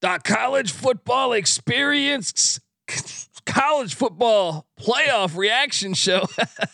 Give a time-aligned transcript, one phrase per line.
[0.00, 2.60] the college football experience
[3.46, 6.26] college football playoff reaction show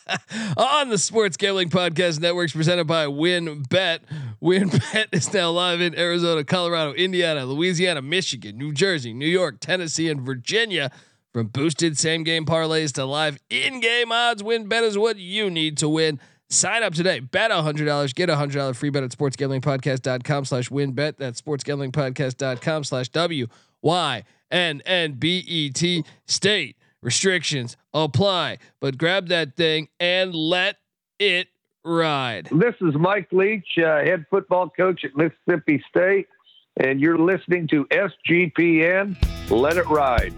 [0.57, 4.01] on the Sports Gambling Podcast Networks presented by WynnBET.
[4.43, 10.09] WynnBET is now live in Arizona, Colorado, Indiana, Louisiana, Michigan, New Jersey, New York, Tennessee,
[10.11, 10.91] and Virginia.
[11.33, 15.79] From boosted same game parlays to live in game odds, WynnBET is what you need
[15.79, 16.21] to win.
[16.55, 17.21] Sign up today.
[17.21, 18.15] Bet $100.
[18.15, 21.17] Get a $100 free bet at sportsgamblingpodcast.com slash wynnbet.
[21.17, 23.55] That's sportsgamblingpodcast.com slash W-Y-N-N-B-E-T.
[26.27, 28.59] State restrictions apply.
[28.81, 30.77] But grab that thing and let
[31.19, 31.49] it
[31.85, 32.49] ride.
[32.53, 36.29] This is Mike Leach, uh, head football coach at Mississippi State,
[36.79, 39.17] and you're listening to SGPN.
[39.51, 40.33] Let it ride.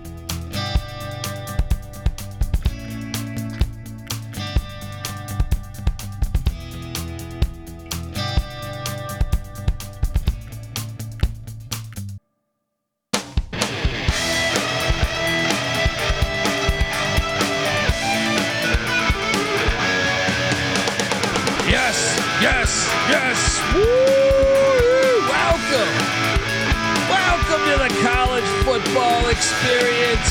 [29.37, 30.31] Experience.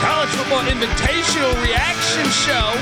[0.00, 2.72] College football invitational reaction show.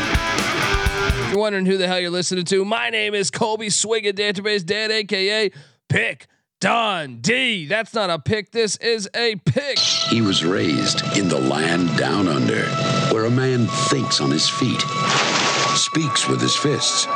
[1.24, 4.64] If you're wondering who the hell you're listening to, my name is Colby Swig Database
[4.64, 5.50] Dad, aka
[5.88, 6.28] Pick
[6.60, 7.66] Dundee.
[7.66, 9.78] That's not a pick, this is a pick.
[9.78, 12.66] He was raised in the land down under,
[13.12, 14.80] where a man thinks on his feet,
[15.76, 17.06] speaks with his fists,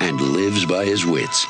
[0.00, 1.46] and lives by his wits.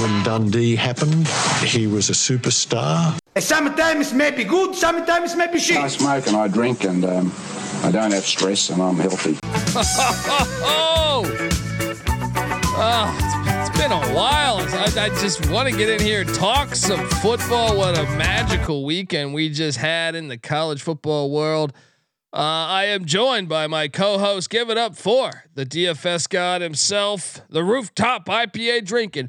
[0.00, 1.28] When Dundee happened,
[1.64, 3.21] he was a superstar.
[3.38, 5.78] Sometimes may be good, sometimes may be shit.
[5.78, 7.32] I smoke and I drink and um,
[7.82, 9.38] I don't have stress and I'm healthy.
[12.84, 14.56] Oh, it's, it's been a while.
[14.58, 17.76] I, I just want to get in here, and talk some football.
[17.76, 21.72] What a magical weekend we just had in the college football world.
[22.32, 24.50] Uh, I am joined by my co-host.
[24.50, 29.28] Give it up for the DFS god himself, the rooftop IPA drinking,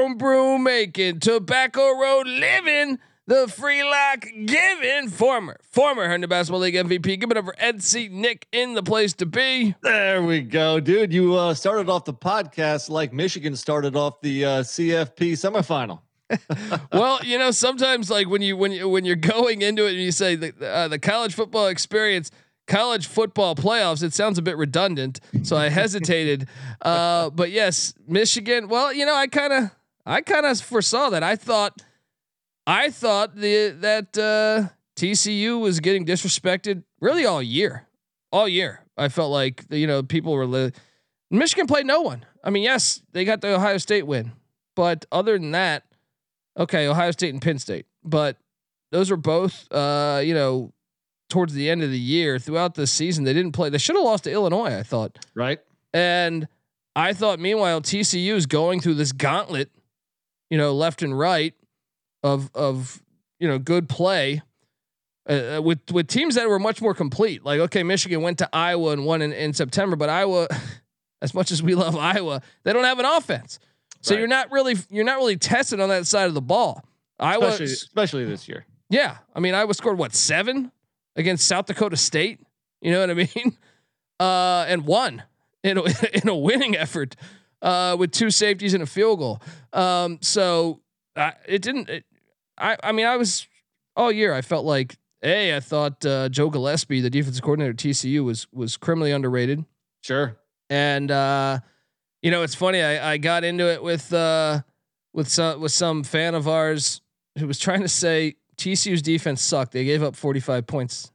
[0.00, 7.20] homebrew making, tobacco road living, the free lock giving, former former Herndon Basketball League MVP.
[7.20, 9.74] Give it up for NC Nick in the place to be.
[9.82, 11.12] There we go, dude.
[11.12, 16.00] You uh, started off the podcast like Michigan started off the uh, CFP semifinal.
[16.92, 20.00] well, you know, sometimes like when you when you when you're going into it and
[20.00, 22.30] you say the uh, the college football experience,
[22.66, 25.20] college football playoffs, it sounds a bit redundant.
[25.42, 26.48] So I hesitated.
[26.80, 28.68] uh, but yes, Michigan.
[28.68, 29.70] Well, you know, I kind of
[30.10, 31.22] I kind of foresaw that.
[31.22, 31.82] I thought
[32.66, 37.86] I thought the that uh, TCU was getting disrespected really all year,
[38.32, 38.84] all year.
[38.96, 40.72] I felt like you know people were li-
[41.30, 42.26] Michigan played no one.
[42.42, 44.32] I mean, yes, they got the Ohio State win,
[44.74, 45.84] but other than that.
[46.58, 48.36] Okay, Ohio State and Penn State, but
[48.90, 50.72] those were both, uh, you know,
[51.28, 52.40] towards the end of the year.
[52.40, 53.70] Throughout the season, they didn't play.
[53.70, 55.24] They should have lost to Illinois, I thought.
[55.34, 55.60] Right.
[55.94, 56.48] And
[56.96, 59.70] I thought, meanwhile, TCU is going through this gauntlet,
[60.50, 61.54] you know, left and right
[62.22, 63.02] of of
[63.38, 64.42] you know good play
[65.28, 67.44] uh, with with teams that were much more complete.
[67.44, 70.48] Like, okay, Michigan went to Iowa and won in, in September, but Iowa,
[71.22, 73.58] as much as we love Iowa, they don't have an offense.
[74.02, 74.18] So Right.
[74.20, 76.84] you're not really you're not really tested on that side of the ball.
[77.18, 78.64] Iowa, Especially, especially this year.
[78.88, 80.72] yeah, I mean Iowa scored what seven
[81.16, 82.40] against South Dakota State.
[82.80, 83.56] You know what I mean?
[84.20, 85.22] Uh, and won
[85.64, 85.82] in a,
[86.12, 87.16] in a winning effort
[87.62, 89.42] uh, with two safeties and a field goal.
[89.72, 90.80] Um, so
[91.16, 91.88] uh, it didn't.
[91.88, 92.04] It,
[92.58, 93.46] I I mean I was
[93.96, 97.76] all year I felt like a I thought uh, Joe Gillespie, the defensive coordinator at
[97.76, 99.64] TCU, was was criminally underrated.
[100.02, 100.36] Sure.
[100.68, 101.60] And uh,
[102.22, 102.82] you know, it's funny.
[102.82, 104.60] I, I got into it with uh,
[105.12, 107.00] with some with some fan of ours
[107.38, 109.72] who was trying to say TCU's defense sucked.
[109.72, 111.10] They gave up 45 points.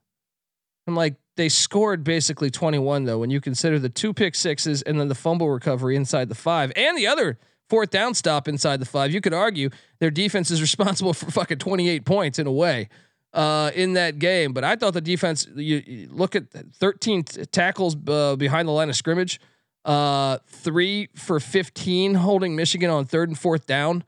[0.87, 3.19] I'm like, they scored basically 21 though.
[3.19, 6.71] When you consider the two pick sixes and then the fumble recovery inside the five
[6.75, 7.37] and the other
[7.69, 9.69] fourth down stop inside the five, you could argue
[9.99, 12.89] their defense is responsible for fucking 28 points in a way
[13.35, 14.53] uh, in that game.
[14.53, 15.47] But I thought the defense.
[15.55, 19.39] You, you look at 13 t- tackles uh, behind the line of scrimmage,
[19.83, 24.03] uh, three for 15 holding Michigan on third and fourth down.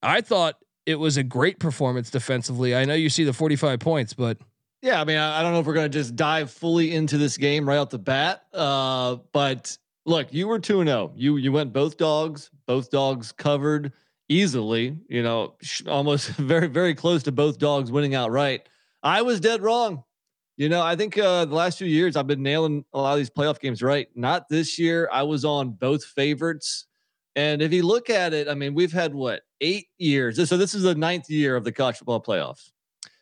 [0.00, 0.54] I thought
[0.86, 2.74] it was a great performance defensively.
[2.74, 4.38] I know you see the 45 points, but
[4.82, 7.36] Yeah, I mean, I, I don't know if we're gonna just dive fully into this
[7.36, 8.44] game right off the bat.
[8.52, 9.76] Uh, but
[10.06, 11.12] look, you were two and zero.
[11.16, 12.50] You you went both dogs.
[12.66, 13.92] Both dogs covered
[14.28, 14.96] easily.
[15.08, 15.54] You know,
[15.86, 18.68] almost very very close to both dogs winning outright.
[19.02, 20.04] I was dead wrong.
[20.56, 23.18] You know, I think uh, the last few years I've been nailing a lot of
[23.18, 24.08] these playoff games right.
[24.16, 25.08] Not this year.
[25.12, 26.86] I was on both favorites,
[27.36, 30.36] And if you look at it, I mean, we've had what eight years.
[30.48, 32.72] So this is the ninth year of the college football playoffs.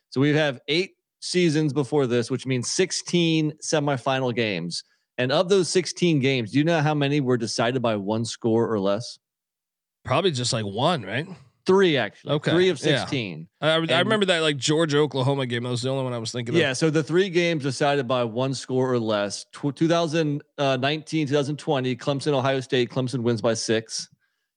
[0.09, 4.83] So we have eight seasons before this, which means 16 semifinal games.
[5.17, 8.71] And of those 16 games, do you know how many were decided by one score
[8.71, 9.17] or less?
[10.05, 11.27] Probably just like one, right?
[11.65, 12.33] Three actually.
[12.35, 12.99] Okay, Three of yeah.
[12.99, 13.47] 16.
[13.59, 15.63] I, I remember that like Georgia Oklahoma game.
[15.63, 16.61] That was the only one I was thinking of.
[16.61, 19.45] Yeah, so the three games decided by one score or less.
[19.51, 22.89] Tw- 2019, 2020, Clemson, Ohio State.
[22.89, 24.07] Clemson wins by six.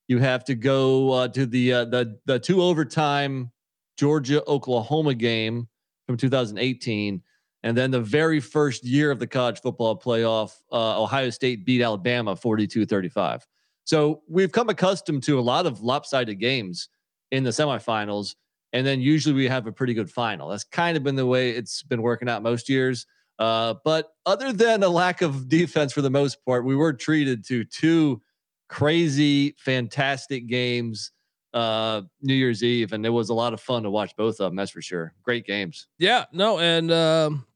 [0.06, 3.50] You have to go uh, to the uh, the the two overtime
[3.96, 5.68] Georgia Oklahoma game
[6.10, 7.22] from 2018,
[7.62, 11.82] and then the very first year of the college football playoff, uh, Ohio State beat
[11.82, 13.42] Alabama 42-35.
[13.84, 16.88] So we've come accustomed to a lot of lopsided games
[17.30, 18.34] in the semifinals
[18.72, 20.48] and then usually we have a pretty good final.
[20.48, 23.06] That's kind of been the way it's been working out most years.
[23.38, 27.44] Uh, but other than a lack of defense for the most part, we were treated
[27.46, 28.20] to two
[28.68, 31.10] crazy, fantastic games
[31.52, 34.50] uh, New Year's Eve, and it was a lot of fun to watch both of
[34.50, 34.56] them.
[34.56, 35.12] That's for sure.
[35.22, 35.86] Great games.
[35.98, 37.46] Yeah, no, and um,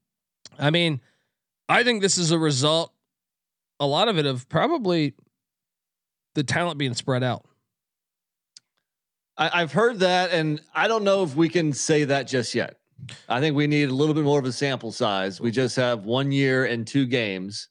[0.59, 1.01] I mean,
[1.69, 2.93] I think this is a result,
[3.79, 5.13] a lot of it of probably
[6.35, 7.45] the talent being spread out.
[9.37, 12.77] I, I've heard that, and I don't know if we can say that just yet.
[13.27, 15.41] I think we need a little bit more of a sample size.
[15.41, 17.67] We just have one year and two games,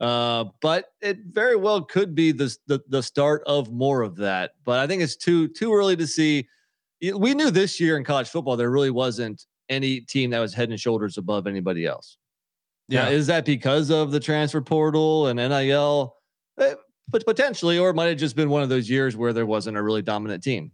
[0.00, 4.52] uh, but it very well could be the, the the start of more of that.
[4.64, 6.48] But I think it's too too early to see.
[7.14, 10.70] We knew this year in college football there really wasn't any team that was head
[10.70, 12.16] and shoulders above anybody else.
[12.88, 16.16] Now, is that because of the transfer portal and NIL?
[16.58, 16.74] Eh,
[17.08, 19.76] But potentially, or it might have just been one of those years where there wasn't
[19.76, 20.72] a really dominant team.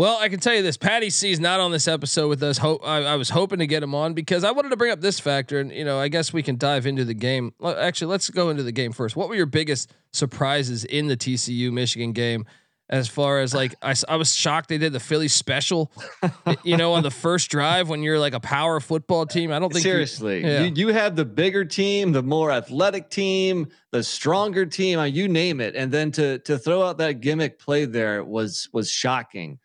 [0.00, 2.56] Well, I can tell you this: Patty C's not on this episode with us.
[2.56, 5.02] Hope I, I was hoping to get him on because I wanted to bring up
[5.02, 7.52] this factor, and you know, I guess we can dive into the game.
[7.62, 9.14] Actually, let's go into the game first.
[9.14, 12.46] What were your biggest surprises in the TCU Michigan game?
[12.88, 15.92] As far as like, I was shocked they did the Philly special,
[16.64, 19.52] you know, on the first drive when you're like a power football team.
[19.52, 20.62] I don't think you- Seriously, yeah.
[20.62, 25.28] you, you have the bigger team, the more athletic team, the stronger team, uh, you
[25.28, 29.58] name it, and then to to throw out that gimmick play there was was shocking.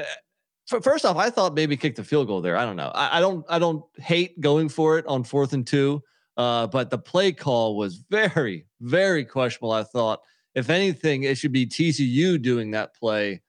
[0.00, 2.56] Uh, first off, I thought maybe kick the field goal there.
[2.56, 2.90] I don't know.
[2.94, 6.02] I, I don't I don't hate going for it on fourth and two,
[6.36, 9.72] uh, but the play call was very very questionable.
[9.72, 10.20] I thought,
[10.54, 13.42] if anything, it should be TCU doing that play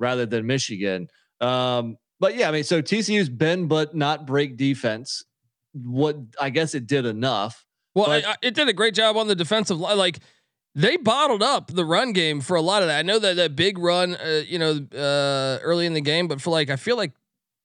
[0.00, 1.08] rather than Michigan.
[1.40, 5.24] Um, but yeah, I mean, so TCU's bend but not break defense.
[5.74, 7.64] What I guess it did enough.
[7.94, 9.96] Well, But- I, I- it did a great job on the defensive line.
[9.98, 10.18] Like
[10.74, 12.98] they bottled up the run game for a lot of that.
[12.98, 16.40] I know that that big run, uh, you know, uh, early in the game, but
[16.40, 17.12] for like, I feel like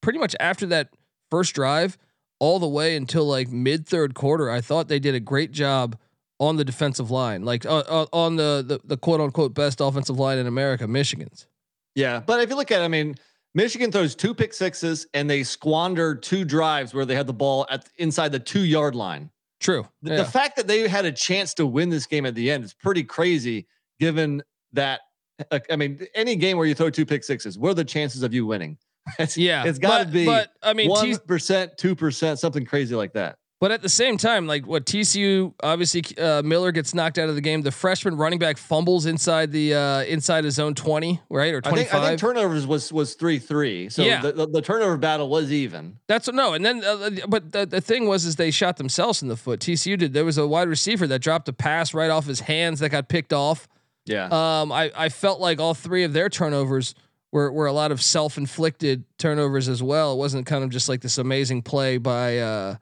[0.02, 0.90] pretty much after that
[1.32, 1.98] first drive,
[2.40, 5.98] all the way until like mid third quarter, I thought they did a great job
[6.40, 10.18] on the defensive line, like uh, uh, on the, the the quote unquote best offensive
[10.18, 11.48] line in America, Michigan's.
[11.96, 13.16] Yeah, but if you look at, I mean,
[13.54, 17.66] Michigan throws two pick sixes and they squander two drives where they had the ball
[17.70, 19.32] at inside the two yard line.
[19.60, 19.88] True.
[20.02, 20.18] The, Yeah.
[20.18, 22.74] the fact that they had a chance to win this game at the end is
[22.74, 23.68] pretty crazy,
[24.00, 24.42] given
[24.74, 25.02] that.
[25.52, 28.24] uh, I mean, any game where you throw two pick sixes, what are the chances
[28.24, 28.78] of you winning?
[29.18, 32.94] It's, yeah, it's got to be But I mean, one percent, two percent, something crazy
[32.96, 33.38] like that.
[33.62, 37.36] But at the same time, like what TCU obviously uh, Miller gets knocked out of
[37.36, 37.62] the game.
[37.62, 41.72] The freshman running back fumbles inside the uh, inside his own twenty, right or I
[41.72, 43.90] think, I think turnovers was was three three.
[43.90, 44.22] So Yeah.
[44.22, 46.00] the, the, the turnover battle was even.
[46.08, 49.28] That's no, and then uh, but the, the thing was is they shot themselves in
[49.28, 49.60] the foot.
[49.60, 50.14] TCU did.
[50.14, 53.10] There was a wide receiver that dropped a pass right off his hands that got
[53.10, 53.68] picked off.
[54.06, 54.30] Yeah.
[54.32, 56.96] Um, I I felt like all three of their turnovers
[57.34, 60.14] were were a lot of self inflicted turnovers as well.
[60.14, 62.76] It wasn't kind of just like this amazing play by uh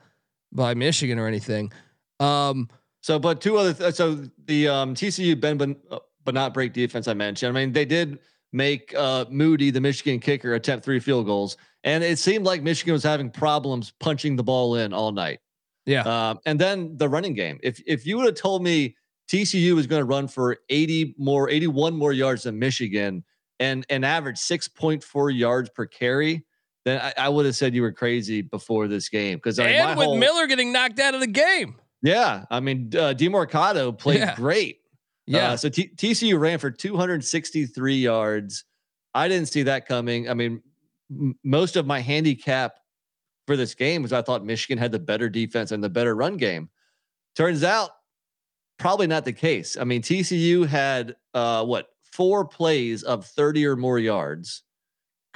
[0.51, 1.71] by Michigan or anything.
[2.19, 2.69] Um,
[3.01, 3.73] So, but two other.
[3.73, 7.55] Th- so the um, TCU bend but, uh, but not break defense I mentioned.
[7.55, 8.19] I mean, they did
[8.51, 12.93] make uh, Moody, the Michigan kicker, attempt three field goals, and it seemed like Michigan
[12.93, 15.39] was having problems punching the ball in all night.
[15.85, 16.01] yeah.
[16.01, 17.59] Um, and then the running game.
[17.63, 18.95] If if you would have told me
[19.29, 23.23] TCU was going to run for 80 more, 81 more yards than Michigan
[23.59, 26.45] and and average 6.4 yards per carry,
[26.87, 29.37] then I, I would have said you were crazy before this game.
[29.37, 31.75] Because and with Miller getting knocked out of the game.
[32.01, 34.35] yeah, I mean, uh, Demercado played Yeah.
[34.35, 34.79] great.
[35.25, 35.51] Yeah.
[35.51, 38.63] Uh, so T- TCU ran for 263 yards.
[39.13, 40.29] I didn't see that coming.
[40.29, 40.61] I mean,
[41.11, 42.75] m- most of my handicap
[43.45, 46.37] for this game was I thought Michigan had the better defense and the better run
[46.37, 46.69] game.
[47.35, 47.89] Turns out,
[48.79, 49.75] probably not the case.
[49.77, 54.63] I mean, TCU had uh, what four plays of 30 or more yards.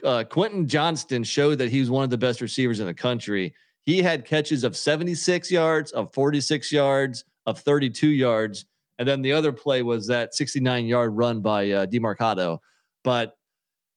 [0.03, 3.53] Uh, Quentin Johnston showed that he was one of the best receivers in the country.
[3.84, 8.65] He had catches of 76 yards, of 46 yards, of 32 yards.
[9.00, 12.60] and then the other play was that 69 yard run by uh, Demercado.
[13.03, 13.36] But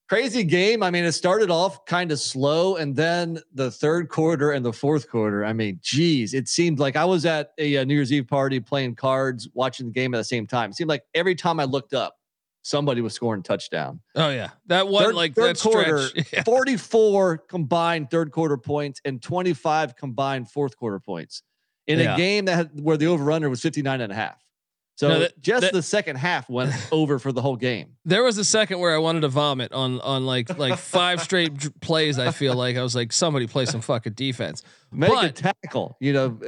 [0.08, 0.82] crazy game.
[0.82, 4.73] I mean, it started off kind of slow, and then the third quarter and the
[4.73, 5.44] fourth quarter.
[5.44, 8.61] I mean, geez, it seemed like I was at a, a New Year's Eve party
[8.61, 10.70] playing cards, watching the game at the same time.
[10.70, 12.16] It seemed like every time I looked up,
[12.64, 14.00] somebody was scoring touchdown.
[14.16, 16.26] Oh yeah, that one Third- like third that quarter, stretch.
[16.33, 16.42] Yeah.
[16.42, 21.42] 44 combined third quarter points and 25 combined fourth quarter points
[21.87, 22.14] in Yeah.
[22.14, 24.40] a game that had, where the over under was 59 and a half.
[24.97, 27.97] So No, that- just that- the second half went over for the whole game.
[28.04, 31.80] There was a second where I wanted to vomit on on like like five straight
[31.80, 32.18] plays.
[32.18, 34.62] I feel like I was like somebody play some fucking defense.
[34.90, 36.38] Make a tackle, you know,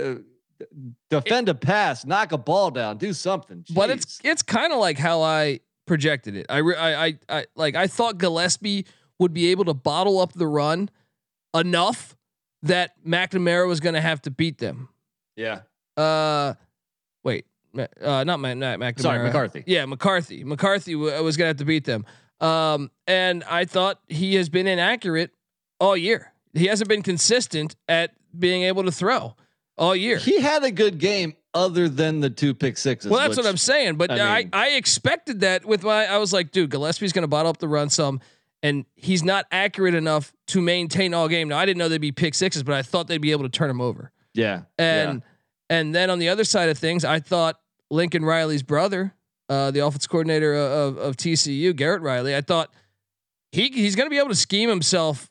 [0.60, 0.64] uh,
[1.10, 3.64] defend a pass, knock a ball down, do something.
[3.74, 6.46] But it's it's kind of like how I projected it.
[6.48, 8.86] I, I I I like I thought Gillespie
[9.18, 10.90] would be able to bottle up the run
[11.54, 12.16] enough
[12.62, 14.88] that McNamara was going to have to beat them.
[15.36, 15.60] yeah.
[15.96, 16.52] Uh,
[17.24, 17.46] wait,
[18.02, 19.00] uh, not Ma- not McNamara.
[19.00, 19.64] Sorry, McCarthy.
[19.66, 20.44] Yeah, McCarthy.
[20.44, 22.04] McCarthy w- was going to have to beat them.
[22.38, 25.30] Um, and I thought he has been inaccurate
[25.80, 26.32] all year.
[26.52, 29.36] He hasn't been consistent at being able to throw
[29.78, 30.18] all year.
[30.18, 33.10] He had a good game other than the two pick sixes.
[33.10, 33.96] Well, that's what I'm saying.
[33.96, 36.06] But I I, mean- I, expected that with my.
[36.06, 38.20] I was like, dude, Gillespie's going to bottle up the run some,
[38.62, 41.48] and he's not accurate enough to maintain all game.
[41.48, 43.48] Now I didn't know they'd be pick sixes, but I thought they'd be able to
[43.48, 44.12] turn him over.
[44.34, 44.62] Yeah.
[44.78, 45.22] And
[45.70, 47.58] and then on the other side of things, I thought
[47.90, 49.14] Lincoln Riley's brother,
[49.48, 52.72] uh, the offense coordinator of, of TCU, Garrett Riley, I thought
[53.52, 55.30] he he's going to be able to scheme himself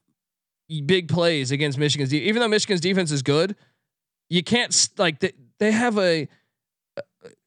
[0.86, 2.14] big plays against Michigan's.
[2.14, 3.56] Even though Michigan's defense is good,
[4.30, 5.20] you can't like
[5.60, 6.28] they have a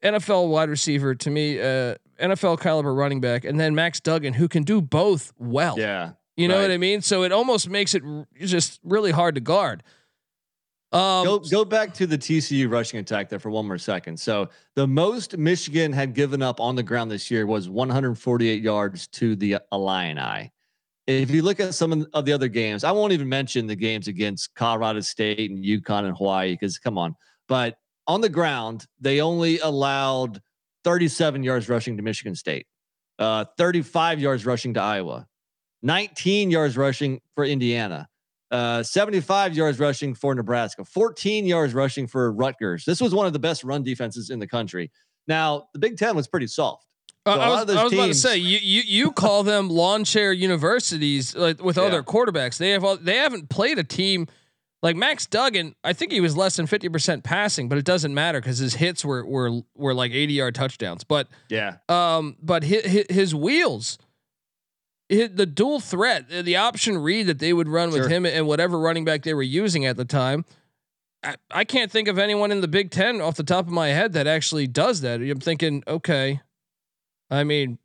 [0.03, 4.49] NFL wide receiver to me, uh, NFL caliber running back, and then Max Duggan who
[4.49, 5.79] can do both well.
[5.79, 6.13] yeah.
[6.37, 6.63] You know right.
[6.63, 7.03] what I mean?
[7.03, 9.83] So it almost makes it r- just really hard to guard.
[10.93, 14.19] Um, go go back to the TCU rushing attack there for one more second.
[14.19, 19.09] So the most Michigan had given up on the ground this year was 148 yards
[19.09, 20.53] to the Illini.
[21.09, 23.67] If you look at some of the- of the other games, I won't even mention
[23.67, 27.17] the games against Colorado State and UConn and Hawaii because come on.
[27.49, 30.41] But on the ground, they only allowed
[30.83, 32.67] 37 yards rushing to Michigan State,
[33.21, 35.29] uh, 35 yards rushing to Iowa,
[35.83, 38.09] 19 yards rushing for Indiana
[38.51, 42.85] uh, 75 yards rushing for Nebraska, 14 yards rushing for Rutgers.
[42.85, 44.91] This was one of the best run defenses in the country.
[45.27, 46.85] Now, the Big Ten was pretty soft.
[47.27, 50.33] So I was, I was about to say you you you call them lawn chair
[50.33, 52.57] universities like with other quarterbacks.
[52.57, 54.29] They have all, they haven't played a team
[54.83, 55.75] like Max Duggan.
[55.83, 58.75] I think he was less than fifty percent passing, but it doesn't matter because his
[58.75, 61.05] hits were were were like eighty yard touchdowns.
[61.05, 61.77] But Yeah.
[61.89, 63.99] um, but his, his wheels,
[65.09, 68.79] his, the dual threat, the option read that they would run with him and whatever
[68.79, 70.45] running back they were using at the time.
[71.25, 73.89] I, I can't think of anyone in the Big Ten off the top of my
[73.89, 75.21] head that actually does that.
[75.21, 76.41] I'm thinking, okay,
[77.29, 77.79] I mean,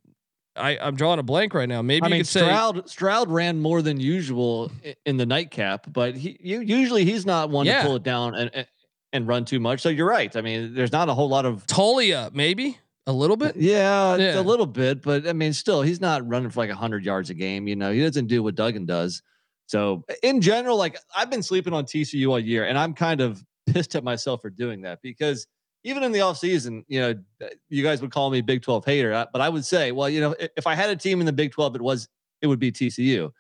[0.56, 1.82] I I'm drawing a blank right now.
[1.82, 4.72] Maybe I you mean, could say Stroud Stroud ran more than usual
[5.06, 7.82] in the nightcap, but he you, usually he's not one Yeah.
[7.82, 8.68] to pull it down and, and
[9.14, 9.82] and run too much.
[9.82, 10.36] So you're right.
[10.36, 13.56] I mean, there's not a whole lot of Taulia, maybe a little bit.
[13.56, 14.40] yeah, Yeah.
[14.40, 17.34] a little bit, but I mean, still, he's not running for like hundred yards a
[17.34, 17.68] game.
[17.68, 19.22] You know, he doesn't do what Duggan does.
[19.68, 23.44] So in general, like I've been sleeping on TCU all year, and I'm kind of
[23.68, 25.48] pissed at myself for doing that because
[25.84, 29.26] even in the offseason, you know, you guys would call me Big 12 hater, uh,
[29.32, 31.52] but I would say, well, you know, if I had a team in the Big
[31.52, 32.08] 12, it was
[32.42, 33.32] it would be TCU.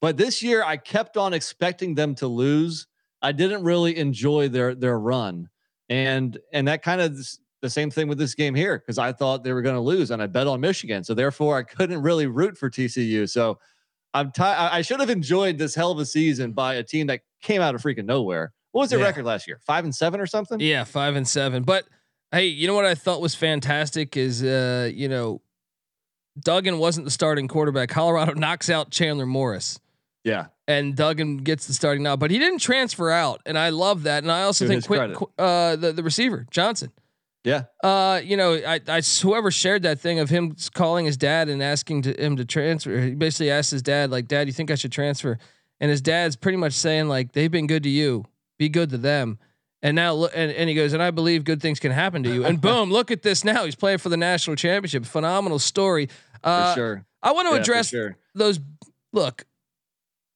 [0.00, 2.86] But this year, I kept on expecting them to lose.
[3.22, 5.48] I didn't really enjoy their their run,
[5.88, 7.18] and and that kind of
[7.60, 10.10] the same thing with this game here because I thought they were going to lose
[10.10, 11.04] and I bet on Michigan.
[11.04, 13.28] So therefore, I couldn't really root for TCU.
[13.28, 13.58] So
[14.14, 17.06] I'm ti I I should have enjoyed this hell of a season by a team
[17.08, 18.52] that came out of freaking nowhere.
[18.72, 19.06] What was their Yeah.
[19.06, 19.58] record last year?
[19.66, 20.60] Five and seven or something?
[20.60, 21.62] Yeah, five and seven.
[21.64, 21.86] But
[22.32, 25.42] hey, you know what I thought was fantastic is uh, you know,
[26.38, 27.88] Duggan wasn't the starting quarterback.
[27.88, 29.78] Colorado knocks out Chandler Morris.
[30.22, 30.46] Yeah.
[30.68, 34.22] and Duggan gets the starting now, but he didn't transfer out, and I love that.
[34.22, 35.16] And I also To think his Quinn, credit.
[35.16, 36.92] Qu- uh, the the receiver Johnson.
[37.42, 37.62] Yeah.
[37.82, 41.62] Uh, you know, I, I whoever shared that thing of him calling his dad and
[41.62, 43.00] asking to, him to transfer.
[43.00, 45.38] He basically asked his dad, like, "Dad, you think I should transfer?"
[45.80, 48.26] And his dad's pretty much saying, like, "They've been good to you,
[48.60, 49.38] be good to them."
[49.82, 52.32] And now, look, and, and he goes, and I believe good things can happen to
[52.32, 52.44] you.
[52.44, 53.64] And boom, look at this now.
[53.64, 55.06] He's playing for the national championship.
[55.06, 56.06] Phenomenal story.
[56.06, 57.04] For Uh, sure.
[57.22, 58.16] I want to Yeah, address sure.
[58.34, 58.60] those
[59.12, 59.44] look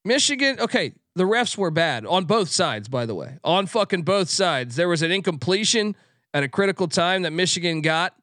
[0.04, 4.28] Michigan okay the refs were bad on both sides by the way on fucking both
[4.28, 5.94] sides there was an incompletion
[6.34, 8.14] at a critical time that Michigan got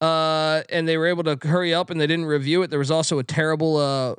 [0.00, 2.90] uh and they were able to hurry up and they didn't review it there was
[2.90, 4.14] also a terrible uh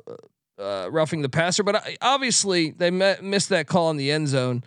[0.58, 4.62] uh, roughing the passer, but obviously they me- missed that call in the end zone,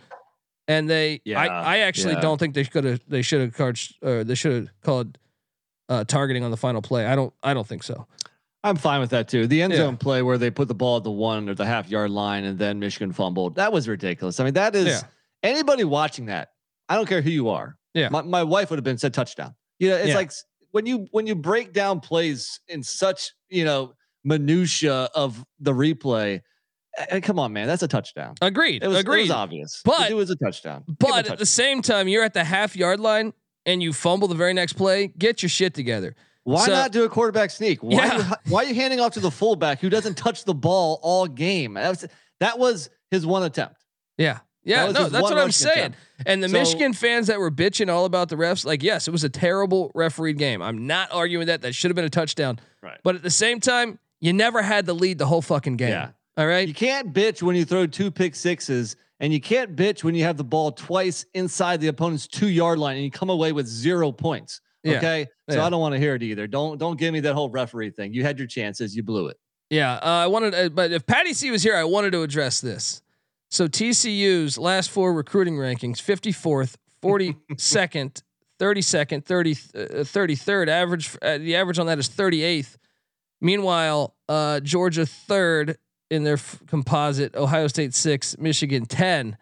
[0.68, 1.20] and they.
[1.24, 2.20] Yeah, I, I actually yeah.
[2.20, 3.00] don't think they could have.
[3.08, 3.96] They should have charged.
[4.02, 5.18] Or they should have called
[5.88, 7.06] uh, targeting on the final play.
[7.06, 7.32] I don't.
[7.42, 8.06] I don't think so.
[8.64, 9.46] I'm fine with that too.
[9.46, 9.78] The end Yeah.
[9.80, 12.44] zone play where they put the ball at the one or the half yard line
[12.44, 13.54] and then Michigan fumbled.
[13.54, 14.40] That was ridiculous.
[14.40, 15.04] I mean, that is
[15.44, 16.50] anybody watching that.
[16.88, 17.76] I don't care who you are.
[17.94, 18.08] Yeah.
[18.08, 19.54] My, my wife would have been said touchdown.
[19.78, 20.32] You know, it's like
[20.72, 23.94] when you when you break down plays in such, you know,
[24.24, 26.40] minutia of the replay.
[26.96, 27.66] Eh, come on, man.
[27.66, 28.34] That's a touchdown.
[28.40, 28.82] Agreed.
[28.82, 29.20] It was, Agreed.
[29.20, 29.82] It was obvious.
[29.84, 30.84] But- it was a touchdown.
[30.86, 33.32] Give a But at the same time, you're at the half yard line
[33.64, 35.08] and you fumble the very next play.
[35.08, 36.14] Get your shit together.
[36.44, 37.82] Why So- not do a quarterback sneak?
[37.82, 38.16] Why, Yeah.
[38.18, 41.26] you, why are you handing off to the fullback who doesn't touch the ball all
[41.26, 41.74] game?
[41.74, 42.06] That was,
[42.40, 43.76] that was his one attempt.
[44.16, 44.38] Yeah.
[44.64, 45.78] Yeah, was no, that's what I'm saying.
[45.78, 45.98] attempt.
[46.26, 49.12] And the So- Michigan fans that were bitching all about the refs, like, yes, it
[49.12, 50.60] was a terrible refereed game.
[50.60, 51.62] I'm not arguing that.
[51.62, 52.58] That should have been a touchdown.
[52.82, 52.98] Right.
[53.04, 55.90] But at the same time, you never had the lead the whole fucking game.
[55.90, 56.08] Yeah.
[56.36, 56.66] All right.
[56.68, 60.24] You can't bitch when you throw two pick sixes, and you can't bitch when you
[60.24, 63.66] have the ball twice inside the opponent's two yard line and you come away with
[63.66, 64.60] zero points.
[64.82, 64.98] Yeah.
[64.98, 65.26] Okay.
[65.48, 65.66] So Yeah.
[65.66, 66.46] I don't want to hear it either.
[66.46, 68.12] Don't don't give me that whole referee thing.
[68.12, 69.38] You had your chances, you blew it.
[69.68, 72.60] Yeah, uh, I wanted, uh, but if Patty C was here, I wanted to address
[72.60, 73.02] this.
[73.50, 78.22] So TCU's last four recruiting rankings: 54th, 42nd,
[78.60, 80.68] 32nd, 30, uh, 33rd.
[80.68, 82.76] Average, uh, the average on that is 38th.
[83.40, 85.78] Meanwhile, uh, Georgia third
[86.10, 87.34] in their f- composite.
[87.34, 89.36] Ohio State six, Michigan ten.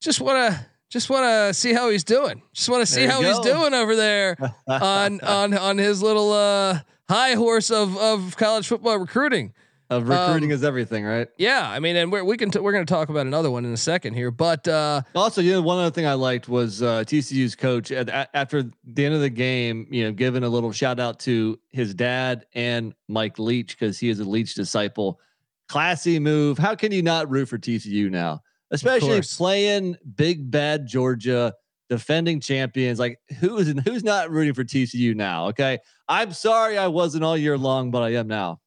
[0.00, 2.42] Just wanna, just wanna see how he's doing.
[2.52, 4.36] Just wanna see There you how he's doing over there
[4.68, 9.54] on on on his little uh, high horse of of college football recruiting.
[9.90, 11.28] Of recruiting Um, is everything, right?
[11.36, 13.66] Yeah, I mean, and we're, we can t- we're going to talk about another one
[13.66, 16.82] in a second here, but uh, Also, you know, one other thing I liked was
[16.82, 20.48] uh, TCU's coach at, at, after the end of the game, you know, giving a
[20.48, 25.20] little shout out to his dad and Mike Leach because he is a Leach disciple.
[25.68, 26.58] Classy move.
[26.58, 28.40] How can you not root for TCU now,
[28.70, 31.54] especially playing big bad Georgia,
[31.88, 32.98] defending champions?
[32.98, 35.48] Like who is who's not rooting for TCU now?
[35.48, 35.78] Okay,
[36.08, 38.60] I'm sorry I wasn't all year long, but I am now.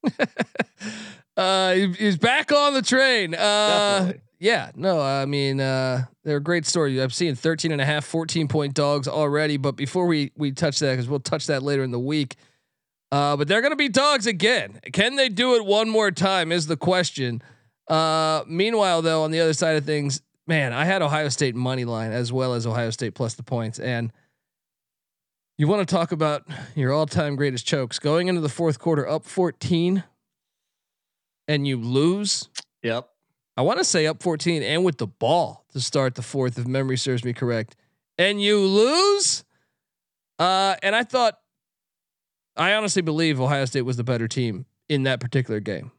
[1.38, 3.36] uh, he's back on the train.
[3.36, 3.38] Uh,
[4.00, 4.22] Definitely.
[4.40, 7.02] yeah, no, I mean, uh, they're a great story.
[7.02, 10.80] I've seen 13 and a half, 14 point dogs already, but before we we touch
[10.80, 12.38] that, because we'll touch that later in the week.
[13.12, 14.80] Uh, but they're going to be dogs again.
[14.92, 16.52] Can they do it one more time?
[16.52, 17.42] Is the question.
[17.88, 21.86] Uh, meanwhile, though, on the other side of things, man, I had Ohio State money
[21.86, 24.12] line as well as Ohio State plus the points, and
[25.58, 26.44] you want to talk about
[26.76, 30.04] your all-time greatest chokes going into the fourth quarter, up 14,
[31.48, 32.50] and you lose.
[32.84, 33.10] Yep.
[33.56, 36.68] I want to say up 14 and with the ball to start the fourth, if
[36.68, 37.76] memory serves me correct,
[38.18, 39.44] and you lose.
[40.38, 41.40] Uh, and I thought,
[42.58, 45.92] I honestly believe Ohio State was the better team in that particular game.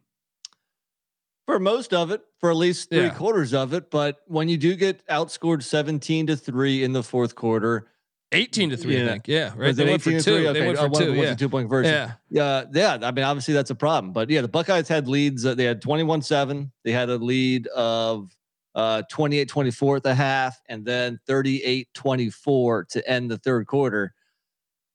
[1.46, 3.08] for most of it, for at least three Yeah.
[3.14, 3.90] quarters of it.
[3.90, 7.86] But when you do get outscored 17 to three in the fourth quarter,
[8.32, 9.28] 18 to three, I think.
[9.28, 9.74] Yeah, right.
[9.74, 10.20] They went for two.
[10.20, 10.42] three?
[10.42, 11.10] They Okay, went uh, for one two.
[11.12, 11.32] was Yeah.
[11.32, 11.90] a two point conversion.
[11.94, 12.12] Yeah.
[12.28, 12.64] Yeah,
[13.00, 13.08] yeah.
[13.08, 14.12] I mean, obviously that's a problem.
[14.12, 15.46] But yeah, the Buckeyes had leads.
[15.46, 16.70] Uh, they had 21 7.
[16.84, 18.36] They had a lead of
[18.74, 24.12] uh, 28 24 at the half, and then 38 24 to end the third quarter.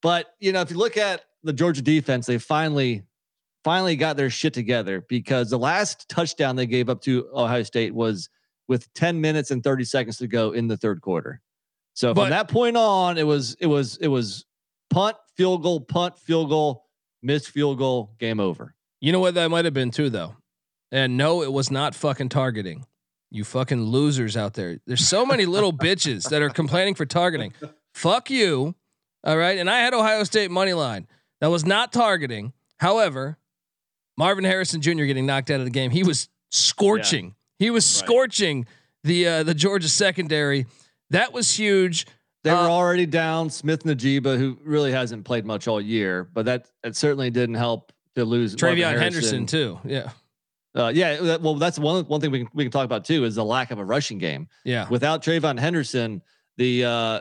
[0.03, 3.03] But, you know, if you look at the Georgia defense, they finally,
[3.63, 7.93] finally got their shit together because the last touchdown they gave up to Ohio State
[7.93, 8.29] was
[8.67, 11.41] with 10 minutes and 30 seconds to go in the third quarter.
[11.93, 14.45] So But- from that point on, it was, it was, it was
[14.89, 16.85] punt, field goal, punt, field goal,
[17.21, 18.73] missed field goal, game over.
[19.01, 20.35] You know what that might have been too, though.
[20.91, 22.85] And no, it was not fucking targeting.
[23.31, 24.77] You fucking losers out there.
[24.85, 27.53] There's so many little bitches that are complaining for targeting.
[27.93, 28.75] Fuck you.
[29.23, 29.57] All right.
[29.57, 31.07] And I had Ohio State money line.
[31.43, 32.53] That was not targeting.
[32.77, 33.37] However,
[34.17, 35.03] Marvin Harrison Jr.
[35.03, 35.91] getting knocked out of the game.
[35.91, 37.35] He was scorching.
[37.59, 38.05] He was Right.
[38.05, 38.65] scorching
[39.03, 40.67] the uh, the Georgia secondary.
[41.09, 42.07] That was huge.
[42.45, 46.67] They were Uh, already down Smith-Njigba, who really hasn't played much all year, but that,
[46.81, 49.79] that certainly didn't help to lose Marvin TreVeyon Henderson too.
[49.83, 50.11] Yeah.
[50.73, 53.25] Uh, yeah, that- well, that's one one thing we can we can talk about too
[53.25, 54.47] is the lack of a rushing game.
[54.63, 54.87] Yeah.
[54.87, 56.21] Without TreVeyon Henderson,
[56.55, 57.19] the uh,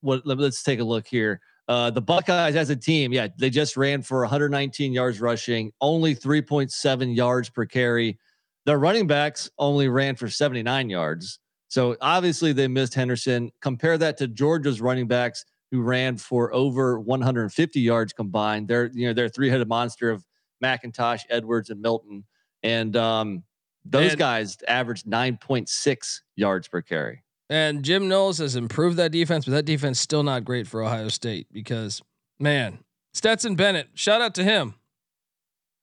[0.00, 0.24] what?
[0.24, 1.40] let- Let's take a look here.
[1.68, 6.14] Uh, the Buckeyes as a team, yeah, they just ran for 119 yards rushing, only
[6.14, 8.18] 3.7 yards per carry.
[8.64, 11.38] Their running backs only ran for 79 yards.
[11.68, 13.50] So obviously they missed Henderson.
[13.60, 18.68] Compare that to Georgia's running backs who ran for over 150 yards combined.
[18.68, 20.24] They're you know they're three headed monster of
[20.64, 22.24] McIntosh, Edwards, and Milton,
[22.62, 23.42] and um,
[23.84, 27.22] those And- guys averaged 9.6 yards per carry.
[27.50, 31.08] And Jim Knowles has improved that defense, but that defense still not great for Ohio
[31.08, 32.02] State because
[32.38, 32.78] man,
[33.14, 34.74] Stetson Bennett, shout out to him.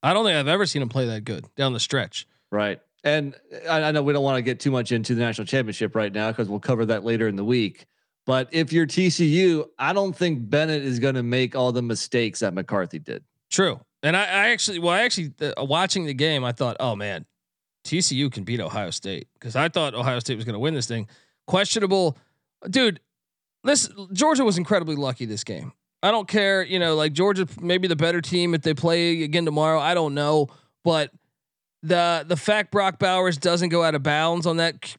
[0.04, 2.28] I don't think I've ever seen him play that good down the stretch.
[2.52, 2.80] Right.
[3.04, 3.36] And
[3.68, 6.14] I, I know we don't want to get too much into the national championship right
[6.14, 7.86] now because we'll cover that later in the week.
[8.26, 12.40] But if you're TCU, I don't think Bennett is going to make all the mistakes
[12.40, 13.24] that McCarthy did.
[13.52, 13.80] True.
[14.02, 17.26] And I, I actually, well, I actually uh, watching the game, I thought, oh man,
[17.86, 20.88] TCU can beat Ohio State because I thought Ohio State was going to win this
[20.88, 21.08] thing.
[21.48, 22.18] Questionable,
[22.70, 23.00] dude.
[23.64, 25.74] This Georgia was incredibly lucky this game.
[26.04, 29.44] I don't care, you know, like Georgia maybe the better team if they play again
[29.44, 29.80] tomorrow.
[29.80, 30.48] I don't know,
[30.84, 31.12] but
[31.82, 34.96] the the fact Brock Bowers doesn't go out of bounds on that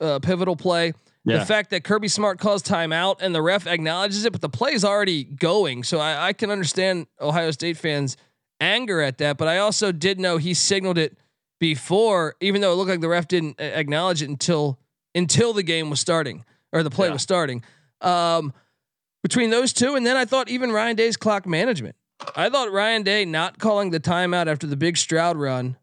[0.00, 1.38] uh, pivotal play, yeah.
[1.38, 4.72] the fact that Kirby Smart calls timeout and the ref acknowledges it, but the play
[4.72, 5.82] is already going.
[5.82, 8.16] So I, I can understand Ohio State fans'
[8.60, 11.18] anger at that, but I also did know he signaled it
[11.58, 14.78] before, even though it looked like the ref didn't acknowledge it until
[15.14, 17.12] until the game was starting or the play yeah.
[17.12, 17.62] was starting.
[18.00, 18.52] Um,
[19.22, 21.96] between those two, and then I thought even Ryan Day's clock management.
[22.36, 25.76] I thought Ryan Day not calling the timeout after the big Stroud run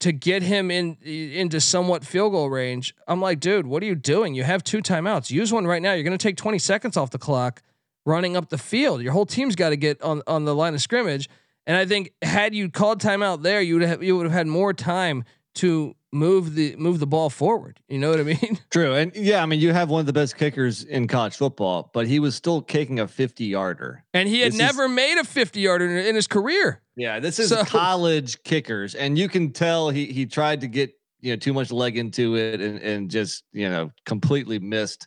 [0.00, 2.94] to get him in into somewhat field goal range.
[3.06, 4.34] I'm like, dude, what are you doing?
[4.34, 5.30] You have two timeouts.
[5.30, 5.92] Use one right now.
[5.92, 7.62] You're going to take 20 seconds off the clock
[8.06, 9.02] running up the field.
[9.02, 11.28] Your whole team's got to get on on the line of scrimmage.
[11.66, 14.46] And I think had you called timeout there, you would have you would have had
[14.46, 15.24] more time
[15.56, 17.80] to move the move the ball forward.
[17.88, 18.58] You know what I mean?
[18.70, 18.94] True.
[18.94, 22.06] And yeah, I mean you have one of the best kickers in college football, but
[22.06, 24.04] he was still kicking a 50 yarder.
[24.14, 26.82] And he had this never is, made a 50 yarder in, his career.
[26.96, 28.94] Yeah, this is so, college kickers.
[28.94, 32.36] And you can tell he he tried to get, you know, too much leg into
[32.36, 35.06] it and and just, you know, completely missed.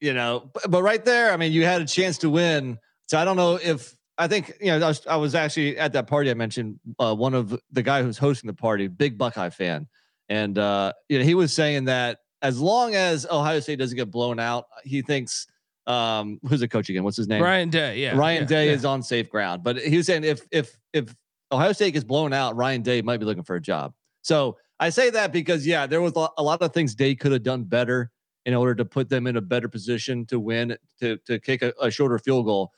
[0.00, 2.78] You know, but, but right there, I mean, you had a chance to win.
[3.06, 5.92] So I don't know if I think you know I was, I was actually at
[5.92, 6.80] that party I mentioned.
[6.98, 9.86] Uh, one of the guy who's hosting the party, big Buckeye fan,
[10.28, 14.10] and uh, you know he was saying that as long as Ohio State doesn't get
[14.10, 15.46] blown out, he thinks
[15.86, 17.04] um, who's the coach again?
[17.04, 17.42] What's his name?
[17.42, 17.98] Ryan Day.
[17.98, 18.72] Yeah, Ryan yeah, Day yeah.
[18.72, 19.62] is on safe ground.
[19.62, 21.14] But he was saying if if if
[21.52, 23.92] Ohio State gets blown out, Ryan Day might be looking for a job.
[24.22, 27.42] So I say that because yeah, there was a lot of things Day could have
[27.42, 28.10] done better
[28.44, 31.72] in order to put them in a better position to win to to kick a,
[31.80, 32.72] a shorter field goal.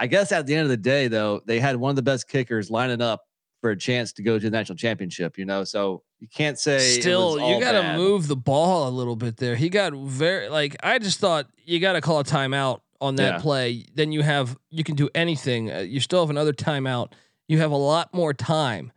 [0.00, 2.26] I guess at the end of the day, though, they had one of the best
[2.26, 3.20] kickers lining up
[3.60, 5.36] for a chance to go to the national championship.
[5.36, 9.14] You know, so you can't say still you got to move the ball a little
[9.14, 9.56] bit there.
[9.56, 13.34] He got very like I just thought you got to call a timeout on that
[13.34, 13.40] yeah.
[13.40, 13.86] play.
[13.94, 15.70] Then you have you can do anything.
[15.70, 17.12] Uh, you still have another timeout.
[17.46, 18.92] You have a lot more time,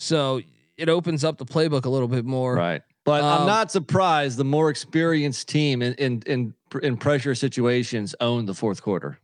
[0.00, 0.40] so
[0.76, 2.54] it opens up the playbook a little bit more.
[2.54, 2.82] Right.
[3.04, 4.38] But um, I'm not surprised.
[4.38, 9.20] The more experienced team in in in, in pressure situations owned the fourth quarter.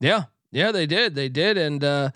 [0.00, 1.14] Yeah, yeah, they did.
[1.14, 2.10] They did, and uh,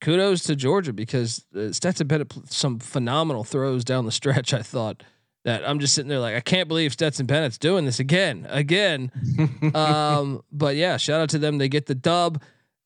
[0.00, 4.52] kudos to Georgia because uh, Stetson Bennett some phenomenal throws down the stretch.
[4.52, 5.02] I thought
[5.44, 9.12] that I'm just sitting there like I can't believe Stetson Bennett's doing this again, again.
[9.74, 11.58] um, but yeah, shout out to them.
[11.58, 12.42] They get the dub,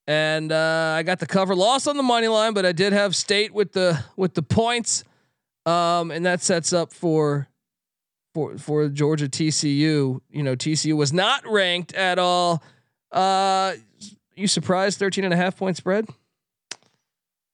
[0.06, 3.16] and uh, I got the cover loss on the money line, but I did have
[3.16, 5.04] State with the with the points,
[5.66, 7.48] um, and that sets up for.
[8.34, 12.62] For, for Georgia TCU, you know, TCU was not ranked at all.
[13.10, 13.74] Uh,
[14.34, 16.06] you surprised 13 and a half point spread?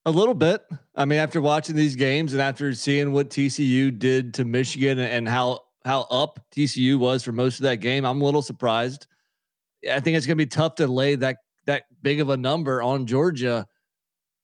[0.05, 0.65] A little bit.
[0.95, 5.27] I mean, after watching these games and after seeing what TCU did to Michigan and
[5.27, 9.07] how how up TCU was for most of that game, I'm a little surprised.
[9.89, 12.81] I think it's going to be tough to lay that that big of a number
[12.81, 13.67] on Georgia,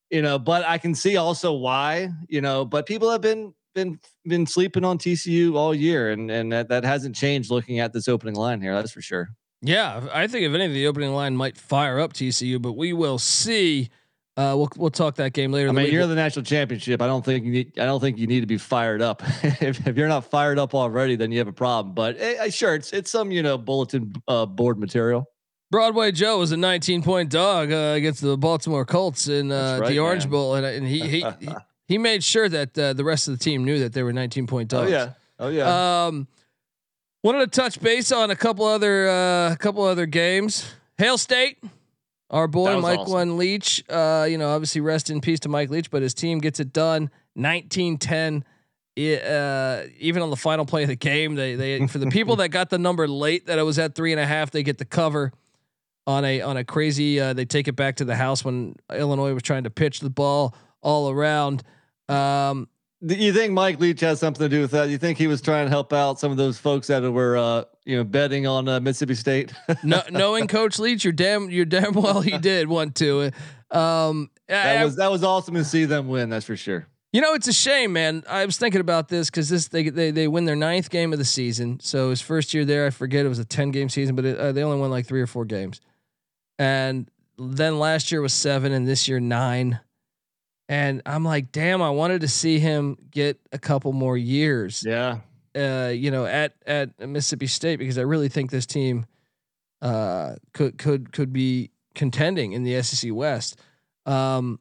[0.09, 0.37] you know.
[0.37, 2.65] But I can see also why, you know.
[2.65, 6.83] But people have been been been sleeping on TCU all year, and and that, that
[6.83, 7.49] hasn't changed.
[7.49, 9.29] Looking at this opening line here, that's for sure.
[9.65, 12.93] Yeah, I think if any of the opening line might fire up TCU, but we
[12.93, 13.89] will see.
[14.37, 15.69] Uh, we'll we'll talk that game later.
[15.69, 17.01] I mean, you're the national championship.
[17.01, 17.79] I don't think you need.
[17.79, 19.23] I don't think you need to be fired up.
[19.43, 21.95] if, if you're not fired up already, then you have a problem.
[21.95, 25.31] But eh, sure, it's it's some you know bulletin uh, board material.
[25.71, 29.89] Broadway Joe was a 19 point dog uh, against the Baltimore Colts in uh, right,
[29.89, 30.31] the Orange man.
[30.31, 31.25] Bowl, and, and he he
[31.87, 34.47] he made sure that uh, the rest of the team knew that they were 19
[34.47, 34.91] point dogs.
[34.91, 36.05] Oh yeah, oh yeah.
[36.05, 36.27] Um,
[37.25, 40.71] Wanted to touch base on a couple other uh, a couple other games.
[40.99, 41.57] Hail State,
[42.29, 43.13] our boy Mike awesome.
[43.13, 43.83] One Leach.
[43.89, 46.71] Uh, you know, obviously rest in peace to Mike Leach, but his team gets it
[46.71, 47.09] done.
[47.35, 48.43] 19-10.
[48.95, 52.49] uh, even on the final play of the game, they they for the people that
[52.49, 54.85] got the number late that it was at three and a half, they get the
[54.85, 55.33] cover
[56.05, 57.19] on a on a crazy.
[57.19, 60.11] Uh, they take it back to the house when Illinois was trying to pitch the
[60.11, 61.63] ball all around.
[62.07, 62.67] Um,
[63.13, 64.89] you think Mike Leach has something to do with that?
[64.89, 67.63] You think he was trying to help out some of those folks that were, uh,
[67.85, 69.53] you know, betting on uh, Mississippi State?
[69.83, 73.31] no, knowing Coach Leach, you're damn, you're damn well he did want to.
[73.71, 76.29] Um, that I, was that was awesome to see them win.
[76.29, 76.87] That's for sure.
[77.11, 78.23] You know, it's a shame, man.
[78.29, 81.19] I was thinking about this because this they, they they win their ninth game of
[81.19, 81.79] the season.
[81.79, 84.37] So his first year there, I forget it was a ten game season, but it,
[84.37, 85.81] uh, they only won like three or four games.
[86.59, 89.79] And then last year was seven, and this year nine.
[90.67, 94.83] And I'm like, damn, I wanted to see him get a couple more years.
[94.85, 95.19] Yeah.
[95.55, 99.05] Uh, you know, at at Mississippi State because I really think this team
[99.81, 103.59] uh, could could could be contending in the SEC West.
[104.05, 104.59] Um,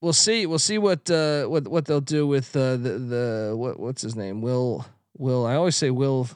[0.00, 0.46] we'll see.
[0.46, 4.14] We'll see what uh, what what they'll do with uh, the the what what's his
[4.14, 4.40] name?
[4.40, 4.84] Will
[5.16, 6.28] Will I always say Will?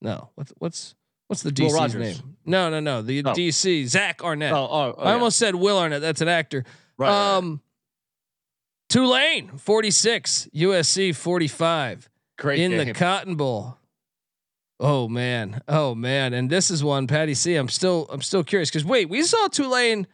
[0.00, 0.94] No, what's what's
[1.26, 2.36] what's the DC's name?
[2.46, 3.02] No, no, no.
[3.02, 3.32] The Oh.
[3.32, 4.52] DC Zach Arnett.
[4.52, 5.12] Oh, oh, oh, I yeah.
[5.14, 6.00] almost said Will Arnett.
[6.00, 6.64] That's an actor.
[6.96, 7.36] right, right.
[7.36, 7.60] um,
[8.94, 12.86] Tulane forty six, USC forty five Great in game.
[12.86, 13.76] the Cotton Bowl.
[14.78, 17.56] Oh man, oh man, and this is one, Patty C.
[17.56, 20.06] I'm still, I'm still curious because wait, we saw Tulane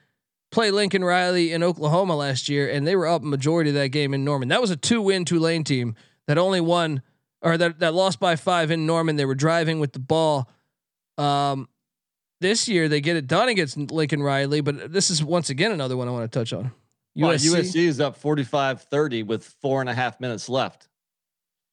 [0.51, 4.15] play Lincoln Riley in Oklahoma last year, and they were up majority of that game
[4.15, 4.49] in Norman.
[4.49, 5.95] That was a two-win Tulane team
[6.27, 7.03] that only won
[7.43, 9.17] or that that lost by five in Norman.
[9.17, 10.49] They were driving with the ball.
[11.19, 11.69] Um,
[12.41, 15.99] this year they get it done against Lincoln Riley, but this is once again another
[15.99, 16.73] one I want to touch on.
[17.17, 20.89] Well, USC is up 45-30 with four and a half minutes left.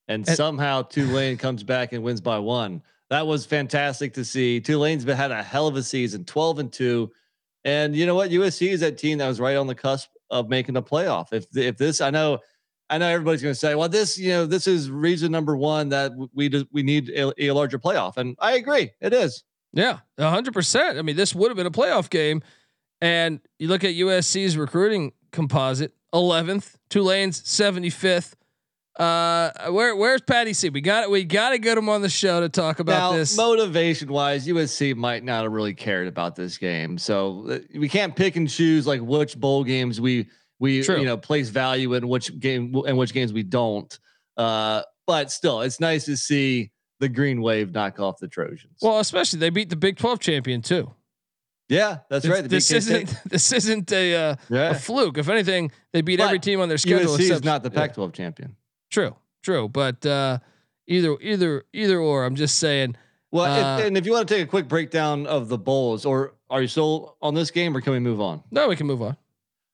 [0.07, 2.81] And, And- somehow Tulane comes back and wins by one.
[3.09, 4.59] That was fantastic to see.
[4.59, 7.11] Tulane's been had a hell of a season, 12 and 2.
[7.63, 8.31] And you know what?
[8.31, 11.31] USC is that team that was right on the cusp of making the playoff.
[11.31, 12.39] If if this I know
[12.89, 15.89] I know everybody's going to say, well, this, you know, this is reason number one
[15.89, 18.15] that we do, we need a, a larger playoff.
[18.15, 18.91] And I agree.
[19.01, 19.43] It is.
[19.73, 20.97] Yeah, hundred percent.
[20.97, 22.41] I mean, this would have been a playoff game,
[23.01, 28.35] and you look at USC's recruiting composite: eleventh, Tulane's seventy fifth.
[28.97, 30.69] Uh, where where's Patty C?
[30.69, 31.11] We got it.
[31.11, 33.37] We got to get him on the show to talk about now, this.
[33.37, 36.97] motivation wise, USC might not have really cared about this game.
[36.97, 40.97] So uh, we can't pick and choose like which bowl games we we True.
[40.97, 43.97] you know place value in which game and which games we don't.
[44.35, 48.79] Uh, but still, it's nice to see the Green Wave knock off the Trojans.
[48.81, 50.91] well, especially they beat the Big Twelve champion too.
[51.69, 52.43] Yeah, that's This- right.
[52.43, 55.17] the This BK isn't this isn't a uh, a fluke.
[55.17, 57.15] If anything, they beat every team on their schedule.
[57.17, 57.71] USC is not the.
[57.71, 58.55] Pac-12 champion.
[58.89, 59.67] True, true.
[59.67, 60.39] But uh,
[60.87, 62.25] either either either or.
[62.25, 62.95] I'm just saying.
[63.31, 66.05] Well, if- Uh, and if you want to take a quick breakdown of the bowls,
[66.05, 68.41] or are you still on this game, or can we move on?
[68.51, 69.17] No, we can move on.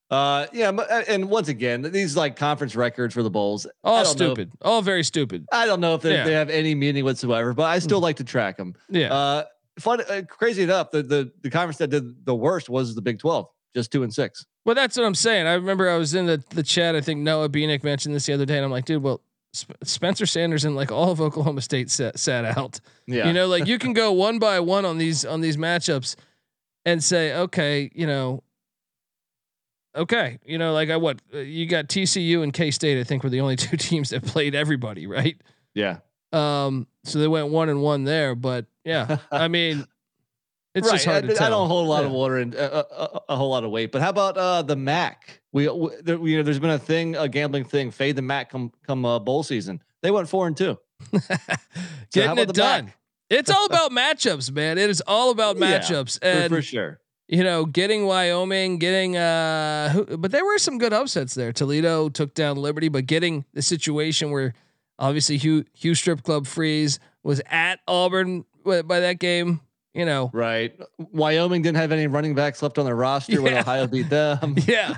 [0.09, 3.65] Uh, yeah, uh, and once again, these like conference records for the bowls.
[3.83, 4.51] All don't know- stupid.
[4.61, 5.45] All very stupid.
[5.51, 6.23] I don't know if they, Yeah.
[6.25, 8.75] they have any meaning whatsoever, but I still like to track them.
[8.89, 9.11] Yeah.
[9.13, 9.43] Uh,
[9.79, 13.19] fun, uh, crazy enough, the, the the conference that did the worst was the Big
[13.19, 14.45] Twelve, just two and six.
[14.65, 15.45] Well, that's what I'm saying.
[15.45, 16.95] I remember I was in the, the chat.
[16.95, 19.75] I think Noah Beanick mentioned this the other day, and I'm like, dude, well, Sp-
[19.83, 22.79] Spencer Sanders and like all of Oklahoma State sat, sat out.
[23.07, 26.15] Yeah, You know, like you can go one by one on these on these matchups,
[26.85, 28.43] and say, okay, you know,
[29.95, 32.99] okay, you know, like I what uh, you got TCU and K State.
[32.99, 35.39] I think were the only two teams that played everybody, right?
[35.73, 35.97] yeah.
[36.31, 38.33] Um, so they went one and one there.
[38.33, 39.85] But yeah, I mean,
[40.75, 40.93] it's right.
[40.93, 41.47] just hard I, to tell.
[41.47, 43.91] I don't hold a lot of water and uh, uh, a whole lot of weight.
[43.91, 45.41] But how about uh, the MAC?
[45.51, 47.91] We, we there, you know, there's been a thing, a gambling thing.
[47.91, 49.81] Fade the MAC come come uh, bowl season.
[50.01, 50.77] They went four and two.
[52.13, 52.85] So Getting it done.
[52.85, 52.97] MAC?
[53.31, 54.77] It's all about matchups, man.
[54.77, 56.99] It is all about matchups, For, and for sure.
[57.27, 61.51] you know, getting Wyoming, getting uh, who, but there were some good upsets there.
[61.51, 64.53] Toledo took down Liberty, but getting the situation where
[64.99, 69.61] obviously Hugh Hugh Strip Club Freeze was at Auburn by that game.
[69.95, 70.73] You know, Right.
[70.97, 74.55] Wyoming didn't have any running backs left on their roster when Ohio beat them.
[74.67, 74.97] yeah.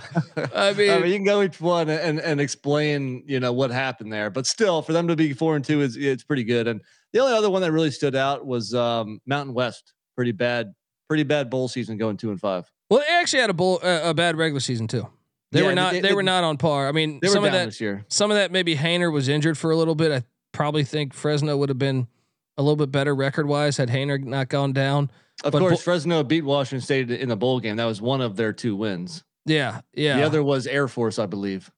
[0.56, 3.72] I mean, I mean, you can go each one and and explain, you know, what
[3.72, 4.30] happened there.
[4.30, 6.68] But still, for them to be four and two is it's pretty good.
[6.70, 6.80] And
[7.12, 9.92] the only other one that really stood out was um, Mountain West.
[10.16, 10.74] Pretty bad,
[11.10, 12.72] pretty bad bowl season going two and five.
[12.90, 15.06] well, they actually had a bowl, uh, a bad regular season too.
[15.52, 15.92] They Yeah, were not.
[15.92, 16.88] they- They, were not on par.
[16.88, 19.96] I mean, some of that some of that maybe Haener was injured for a little
[19.96, 20.14] bit.
[20.14, 20.24] I
[20.54, 22.08] probably think Fresno would have been
[22.58, 25.12] a little bit better record wise had Haener not gone down.
[25.44, 27.76] Of but course, bo- Fresno beat Washington State in the bowl game.
[27.76, 29.24] That was one of their two wins.
[29.46, 30.18] Yeah, yeah.
[30.18, 31.70] The other was Air Force, I believe.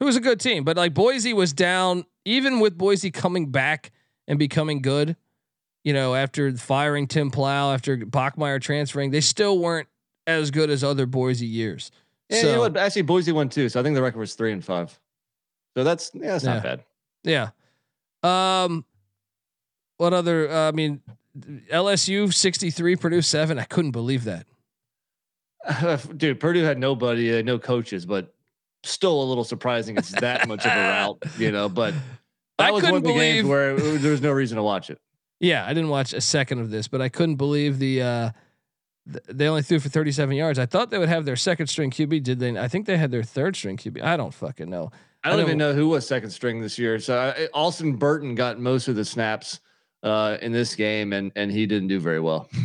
[0.00, 3.92] it was a good team, but like Boise was down, even with Boise coming back
[4.26, 5.16] and becoming good.
[5.84, 9.86] You know, after firing Tim Plough, after Bachmeier transferring, they still weren't
[10.26, 11.92] as good as other Boise years.
[12.28, 12.76] Yeah, so you know what?
[12.76, 13.68] Actually, Boise won too.
[13.68, 14.98] So I think the record was three and five.
[15.76, 16.54] So that's yeah, that's Yeah.
[16.54, 16.84] not bad.
[17.22, 17.50] yeah.
[18.64, 18.84] Um,
[19.96, 20.50] what other?
[20.50, 21.00] Uh, I mean,
[21.72, 23.58] LSU sixty three, Purdue seven.
[23.58, 24.46] I couldn't believe that.
[26.16, 28.34] Dude, Purdue had nobody, uh, no coaches, but
[28.84, 29.96] still a little surprising.
[29.96, 31.68] It's that much of a rout, you know.
[31.68, 31.94] But
[32.58, 35.00] that I was one of the games where there was no reason to watch it.
[35.40, 38.02] Yeah, I didn't watch a second of this, but I couldn't believe the.
[38.02, 38.30] Uh,
[39.10, 40.58] th- they only threw for 37 yards.
[40.58, 42.22] I thought they would have their second string QB.
[42.22, 42.56] Did they?
[42.58, 44.02] I think they had their third string QB.
[44.02, 44.90] I don't fucking know.
[45.24, 46.98] I I don't even know who was second string this year.
[47.00, 49.60] So I, Austin Burton got most of the snaps
[50.02, 52.48] uh, in this game, and and he didn't do very well.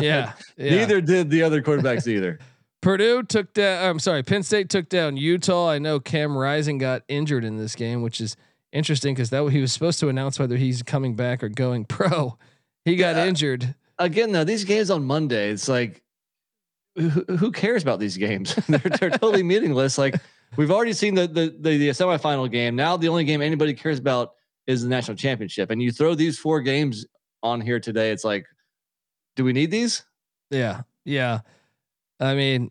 [0.00, 0.76] Yeah, yeah.
[0.76, 2.38] Neither did the other quarterbacks either.
[2.80, 3.84] Purdue took down.
[3.90, 5.68] I'm sorry, Penn State took down Utah.
[5.70, 8.36] I know Cam Rising got injured in this game, which is
[8.72, 12.38] interesting because that he was supposed to announce whether he's coming back or going pro.
[12.84, 13.26] He got Yeah.
[13.26, 13.74] injured.
[13.98, 16.02] again, though, these games on Monday, it's like,
[16.96, 18.54] who, who cares about these games?
[18.68, 19.98] they're, they're totally meaningless.
[19.98, 20.16] Like
[20.56, 22.76] we've already seen the, the the the semifinal game.
[22.76, 24.34] Now the only game anybody cares about
[24.68, 25.70] is the national championship.
[25.70, 27.06] And you throw these four games
[27.42, 28.12] on here today.
[28.12, 28.46] It's like,
[29.34, 30.04] do we need these?
[30.50, 31.40] Yeah, yeah.
[32.20, 32.70] I mean,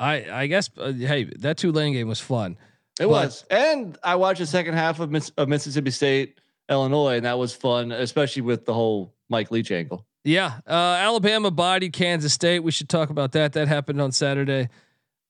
[0.00, 2.56] I I guess uh, hey, that Tulane game was fun.
[2.98, 7.26] It was, and I watched the second half of, Miss, of Mississippi State, Illinois, and
[7.26, 10.06] that was fun, especially with the whole Mike Leach angle.
[10.24, 12.60] Yeah, uh, Alabama bodied Kansas State.
[12.60, 13.52] We should talk about that.
[13.52, 14.70] That happened on Saturday.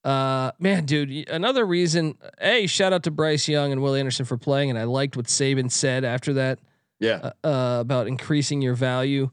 [0.07, 2.16] Uh, man, dude, another reason.
[2.40, 5.27] Hey, shout out to Bryce Young and Will Anderson for playing, and I liked what
[5.27, 6.61] Saban said after that
[7.01, 9.31] Yeah, uh, uh, about increasing your value.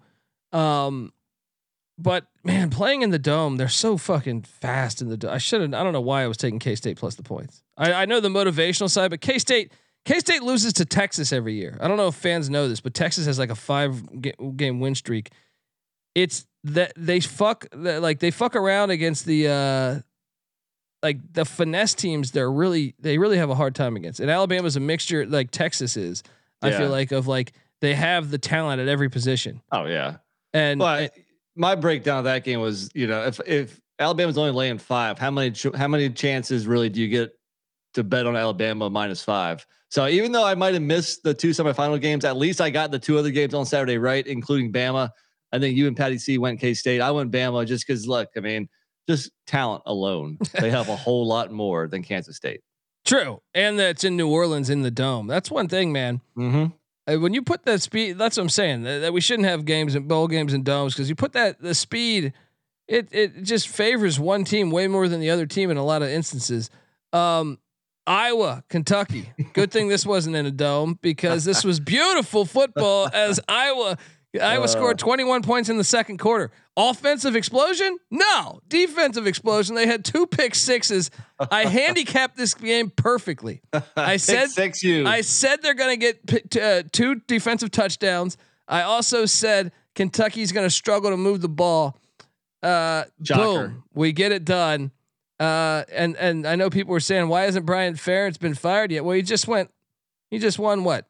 [0.52, 1.14] Um,
[2.00, 5.18] but man, playing in the dome, they're so fucking fast in the.
[5.18, 5.74] Do- I should have.
[5.76, 7.62] I don't know why I was taking K State plus the points.
[7.78, 9.72] I, I know the motivational side, but K State.
[10.06, 11.78] K State loses to Texas every year.
[11.80, 14.02] I don't know if fans know this, but Texas has like a five
[14.58, 15.30] game win streak.
[16.16, 20.02] It's that they fuck that like they fuck around against the uh
[21.04, 22.32] like the finesse teams.
[22.32, 24.20] They're really they really have a hard time against.
[24.20, 26.24] And Alabama's a mixture like Texas is.
[26.62, 26.78] I Yeah.
[26.80, 29.62] feel like of like they have the talent at every position.
[29.72, 30.18] oh yeah.
[30.54, 31.14] And But
[31.56, 35.30] my breakdown of that game was, you know, if if Alabama's only laying five, how
[35.30, 37.32] many how many chances really do you get
[37.96, 39.66] to bet on Alabama minus five?
[39.90, 42.90] So even though I might have missed the two semifinal games, at least I got
[42.90, 45.10] the two other games on Saturday right, including Bama.
[45.52, 47.00] I think you and Patty C went K State.
[47.02, 48.68] I went Bama just because look, I mean,
[49.08, 52.62] just talent alone, they have a whole lot more than Kansas State.
[53.06, 53.42] true.
[53.54, 55.28] And that's in New Orleans in the dome.
[55.28, 56.22] That's one thing, man.
[56.38, 57.14] Mm-hmm.
[57.14, 58.84] Uh, When you put that speed, that's what I'm saying.
[58.84, 61.62] That, that we shouldn't have games and bowl games and domes because you put that
[61.62, 62.34] the speed,
[62.88, 66.02] it it just favors one team way more than the other team in a lot
[66.02, 66.70] of instances.
[67.12, 67.60] Um,
[68.06, 69.32] Iowa, Kentucky.
[69.54, 73.10] Good thing this wasn't in a dome because this was beautiful football.
[73.14, 73.98] As Iowa,
[74.42, 74.68] Iowa Uh.
[74.68, 76.52] scored 21 points in the second quarter.
[76.76, 77.98] Offensive explosion?
[78.10, 78.62] No.
[78.68, 79.76] Defensive explosion.
[79.76, 81.12] They had two pick sixes.
[81.52, 83.62] I handicapped this game perfectly.
[83.96, 85.06] I said six you.
[85.06, 88.38] I said they're going to get uh, two defensive touchdowns.
[88.68, 91.98] I also said Kentucky's going to struggle to move the ball.
[92.64, 94.92] Uh, boom, we get it done.
[95.40, 99.04] Uh, and and I know people were saying why hasn't Brian Ferentz been fired yet?
[99.04, 99.70] Well, he just went.
[100.32, 101.06] He just won what?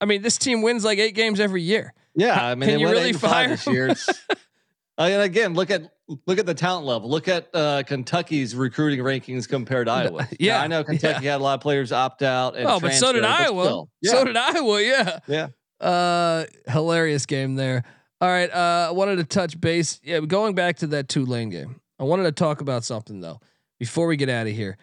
[0.00, 1.92] I mean, this team wins like eight games every year.
[2.14, 3.72] Yeah, I mean, Can they you went really eight and five fire this him?
[3.74, 3.88] year?
[3.88, 4.24] It's-
[4.98, 5.90] I mean, again, look at
[6.26, 7.08] look at the talent level.
[7.08, 10.28] Look at uh, Kentucky's recruiting rankings compared to Iowa.
[10.38, 12.54] yeah, I know Kentucky had a lot of players opt out.
[12.54, 13.64] And oh, but so did Iowa.
[13.64, 13.90] still.
[14.04, 14.82] So did Iowa.
[14.82, 15.18] Yeah.
[15.26, 15.48] yeah.
[15.80, 17.84] Uh, hilarious game there.
[18.20, 18.50] All right.
[18.52, 19.98] Uh, I wanted to touch base.
[20.02, 21.80] Yeah, going back to that Tulane game.
[21.98, 23.40] I wanted to talk about something though
[23.78, 24.76] before we get out of here.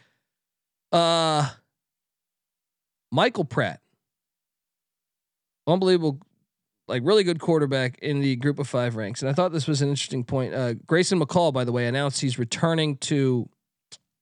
[0.92, 1.48] Uh,
[3.12, 3.82] Michael Pratt,
[5.68, 6.20] unbelievable,
[6.88, 9.82] like really good quarterback in the Group of Five ranks, and I thought this was
[9.82, 10.54] an interesting point.
[10.54, 13.50] Uh, Grayson McCall, by the way, announced he's returning to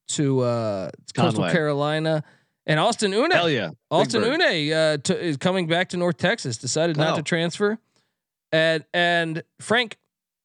[0.08, 2.22] to uh, Coastal Carolina,
[2.66, 3.30] and Austin Aune.
[3.32, 3.70] Hell yeah.
[3.90, 6.56] Austin Aune uh, to, is coming back to North Texas.
[6.56, 7.16] Decided not Oh.
[7.16, 7.78] to transfer,
[8.52, 9.96] and and Frank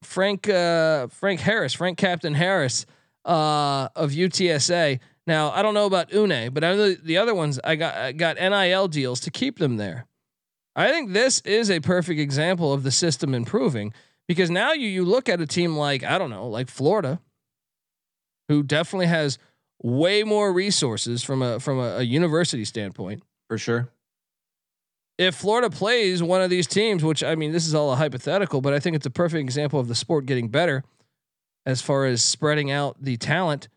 [0.04, 2.86] Frank uh, Frank Harris, Frank Captain Harris
[3.26, 5.00] uh, of UTSA.
[5.28, 8.12] Now I don't know about Aune, but I know the other ones I got I
[8.12, 10.08] got NIL deals to keep them there.
[10.76, 13.94] I think this is a perfect example of the system improving
[14.28, 17.20] because now you you look at a team like I don't know like Florida,
[18.48, 19.38] who definitely has
[19.84, 23.90] way more resources from a from a, a university standpoint for sure.
[25.18, 28.62] if Florida plays one of these teams, which I mean, this is all a hypothetical,
[28.62, 30.84] but I think it's a perfect example of the sport getting better
[31.66, 33.68] as far as spreading out the talent.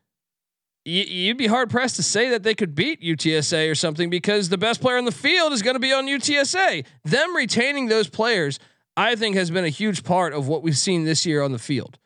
[0.87, 4.59] You'd be hard pressed to say that they could beat UTSA or something because the
[4.59, 6.85] best player in the field is going to be on UTSA.
[7.05, 8.59] Them retaining those players,
[8.95, 11.59] I think, has been a huge part of what we've seen this year on the
[11.59, 11.99] field.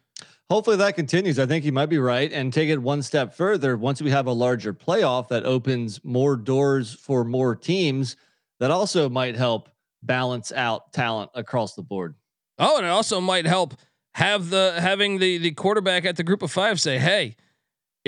[0.48, 1.38] Hopefully that continues.
[1.40, 2.32] I think you might be right.
[2.32, 3.76] And take it one step further.
[3.76, 8.16] Once we have a larger playoff that opens more doors for more teams,
[8.60, 9.68] that also might help
[10.02, 12.14] balance out talent across the board.
[12.58, 13.74] Oh, and it also might help
[14.14, 17.36] have the having the the quarterback at the group of five say, "Hey,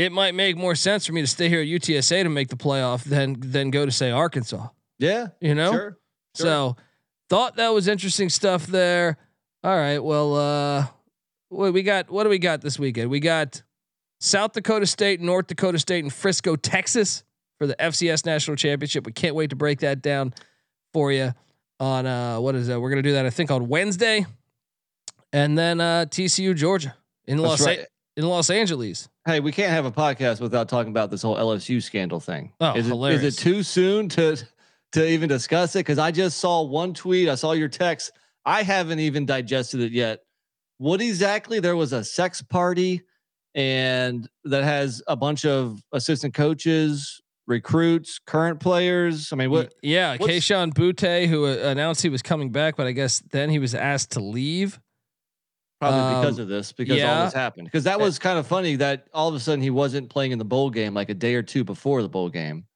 [0.05, 2.57] it might make more sense for me to stay here at UTSA to make the
[2.57, 5.29] playoff than than go to say Arkansas." Yeah.
[5.41, 5.99] You know, Sure.
[6.37, 6.47] Sure.
[6.47, 6.77] so
[7.29, 9.17] thought that was interesting stuff there.
[9.63, 10.87] All right, well, uh,
[11.49, 12.11] what we got?
[12.11, 13.11] What do we got this weekend?
[13.11, 13.63] We got
[14.21, 17.25] South Dakota State, North Dakota State, and Frisco, Texas
[17.59, 19.05] for the FCS National Championship.
[19.07, 20.33] We can't wait to break that down
[20.95, 21.35] for you
[21.79, 22.81] on uh, what is that?
[22.81, 24.25] We're gonna do that, I think, on Wednesday,
[25.33, 26.95] and then uh, TCU, Georgia,
[27.27, 27.87] in That's Los right.
[28.17, 29.09] in Los Angeles.
[29.31, 32.53] Hey, we can't have a podcast without talking about this whole LSU scandal thing.
[32.61, 33.23] Oh, is, it, hilarious.
[33.23, 34.37] is it too soon to
[34.91, 35.81] to even discuss it?
[35.81, 37.29] Because I just saw one tweet.
[37.29, 38.11] I saw your text.
[38.45, 40.23] I haven't even digested it yet.
[40.79, 41.61] what exactly?
[41.61, 43.03] There was a sex party,
[43.55, 49.33] and that has a bunch of assistant coaches, recruits, current players.
[49.33, 49.73] I mean, what?
[49.81, 53.61] Yeah, Kayshon Boutte, who uh, announced he was coming back, but I guess then he
[53.61, 54.81] was asked to leave.
[55.81, 57.67] Probably because Um, of this, because all this happened.
[57.67, 60.39] Because that was kind of funny that all of a sudden he wasn't playing in
[60.39, 62.67] the bowl game like a day or two before the bowl game.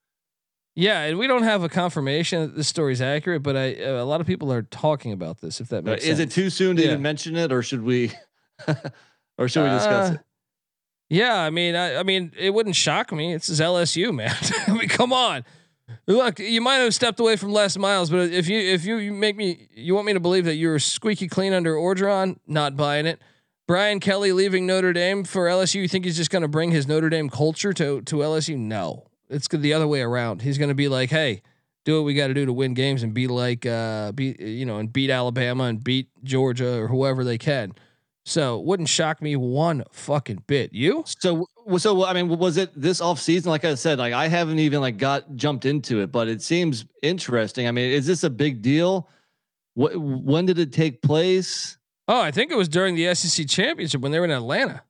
[0.75, 4.07] Yeah, and we don't have a confirmation that this story's accurate, but I uh, a
[4.07, 5.61] lot of people are talking about this.
[5.61, 6.33] If that Uh, makes Is sense.
[6.33, 6.89] it too soon to Yeah.
[6.93, 8.11] even mention it, or should we,
[9.39, 10.21] or should we discuss Uh, it?
[11.11, 13.35] Yeah, I mean, I, I mean, it wouldn't shock me.
[13.35, 14.35] It's his LSU, man.
[14.67, 15.45] I mean, come on.
[16.07, 19.13] Look, you might have stepped away from Les Miles, but if you if you, you
[19.13, 23.07] make me you want me to believe that you're squeaky clean under Orgeron, not buying
[23.07, 23.21] it.
[23.67, 25.77] Brian Kelly leaving Notre Dame for LSU.
[25.77, 28.57] You think he's just going to bring his Notre Dame culture to to LSU?
[28.57, 30.43] No, it's the other way around.
[30.43, 31.43] He's going to be like, hey,
[31.85, 34.67] do what we got to do to win games and be like, uh, beat you
[34.67, 37.75] know, and beat Alabama and beat Georgia or whoever they can.
[38.25, 40.73] So wouldn't shock me one fucking bit.
[40.73, 41.05] You?
[41.07, 41.47] So,
[41.79, 43.51] so I mean, was it this off season?
[43.51, 46.85] Like I said, like I haven't even like got jumped into it, but it seems
[47.03, 47.67] interesting.
[47.67, 49.09] I mean, is this a big deal?
[49.75, 49.97] What?
[49.97, 51.79] When did it take place?
[52.07, 54.83] Oh, I think it was during the SEC championship when they were in Atlanta.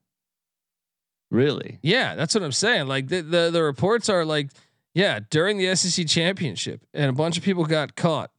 [1.31, 1.79] Really?
[1.83, 2.87] Yeah, that's what I'm saying.
[2.87, 4.51] Like the the, the reports are like,
[4.95, 8.31] yeah, during the SEC championship, and a bunch of people got caught.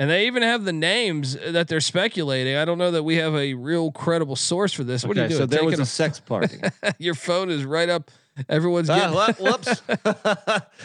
[0.00, 2.56] And they even have the names that they're speculating.
[2.56, 5.04] I don't know that we have a real credible source for this.
[5.04, 5.38] What are you doing?
[5.40, 6.58] so there was Taking a sex party.
[6.98, 8.10] Your phone is right up.
[8.48, 9.44] Everyone's Ah, getting.
[9.44, 9.82] whoops.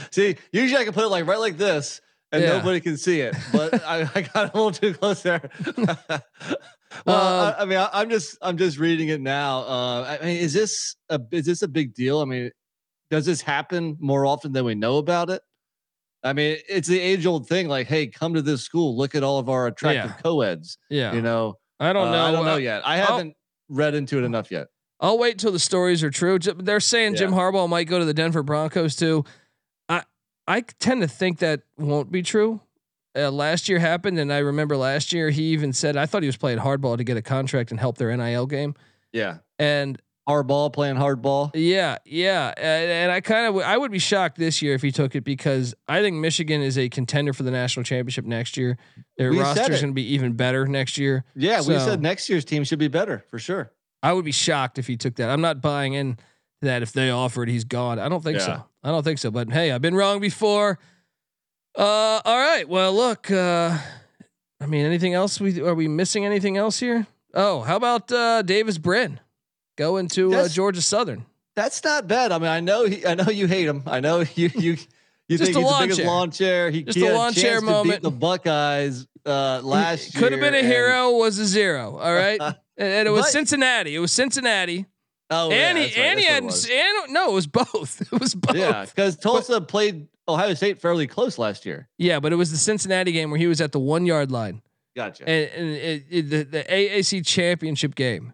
[0.12, 2.02] See, usually I can put it like right like this,
[2.34, 2.58] and Yeah.
[2.58, 3.38] nobody can see it.
[3.54, 5.50] But I, I got a little too close there.
[5.78, 5.88] well,
[7.08, 9.60] Um, I, I mean, I, I'm just I'm just reading it now.
[9.62, 12.20] Uh, I mean, is this a is this a big deal?
[12.20, 12.52] I mean,
[13.10, 15.42] does this happen more often than we know about it?
[16.26, 17.68] I mean, it's the age old thing.
[17.70, 18.98] Like, hey, come to this school.
[18.98, 20.22] Look at all of our attractive Yeah.
[20.24, 20.78] co-eds.
[20.90, 22.24] yeah, You know, I don't Uh, know.
[22.26, 22.82] I don't know Uh, yet.
[22.86, 23.36] I I'll- haven't
[23.70, 24.68] read into it enough yet.
[25.00, 26.40] I'll wait till the stories are true.
[26.40, 29.24] They're saying Jim Harbaugh might go to the Denver Broncos too.
[29.88, 30.04] I
[30.48, 32.62] I tend to think that won't be true.
[33.18, 36.28] Uh, last year happened, and I remember last year he even said I thought he
[36.28, 38.74] was playing hardball to get a contract and help their NIL game.
[39.14, 41.52] Yeah, And hardball playing hardball.
[41.54, 44.92] yeah, yeah, and, and I kind of I would be shocked this year if he
[44.92, 48.78] took it because I think Michigan is a contender for the national championship next year.
[49.18, 51.24] Their We said roster is going to be even better next year.
[51.36, 53.72] Yeah, we said next year's team should be better for sure.
[54.04, 55.30] I would be shocked if he took that.
[55.30, 56.18] I'm not buying in
[56.62, 58.00] that if they offered, he's gone.
[58.00, 58.46] I don't think Yeah.
[58.46, 58.64] so.
[58.84, 59.32] I don't think so.
[59.32, 60.78] But hey, I've been wrong before.
[61.78, 62.68] Uh, all right.
[62.68, 63.30] Well, look.
[63.32, 63.78] Uh,
[64.62, 65.40] I mean, anything else?
[65.40, 67.08] We are we missing anything else here?
[67.34, 69.20] Oh, how about uh, Davis Brin
[69.76, 71.26] going to uh, Georgia Southern?
[71.56, 72.32] That's not bad.
[72.32, 73.84] I mean, I know he, I know you hate him.
[73.88, 74.78] I know you you
[75.28, 76.08] you Just think he's the biggest chair.
[76.08, 76.70] lawn chair.
[76.72, 78.04] He, Just he a lawn chair moment.
[78.04, 80.22] The Buckeyes uh, last year.
[80.22, 81.12] Could have been a hero.
[81.12, 81.98] Was a zero.
[81.98, 82.40] All right.
[82.42, 83.96] and, and it was But- Cincinnati.
[83.96, 84.86] It was Cincinnati.
[85.32, 86.70] Oh, yeah, and he right, and he had what it was.
[86.70, 88.00] and no, it was both.
[88.14, 88.56] It was both.
[88.56, 91.88] yeah, because Tulsa played Ohio State fairly close last year.
[91.98, 94.62] Yeah, but it was the Cincinnati game where he was at the one yard line.
[94.96, 95.28] Gotcha.
[95.28, 98.34] and, and it, it, the, the AAC championship game.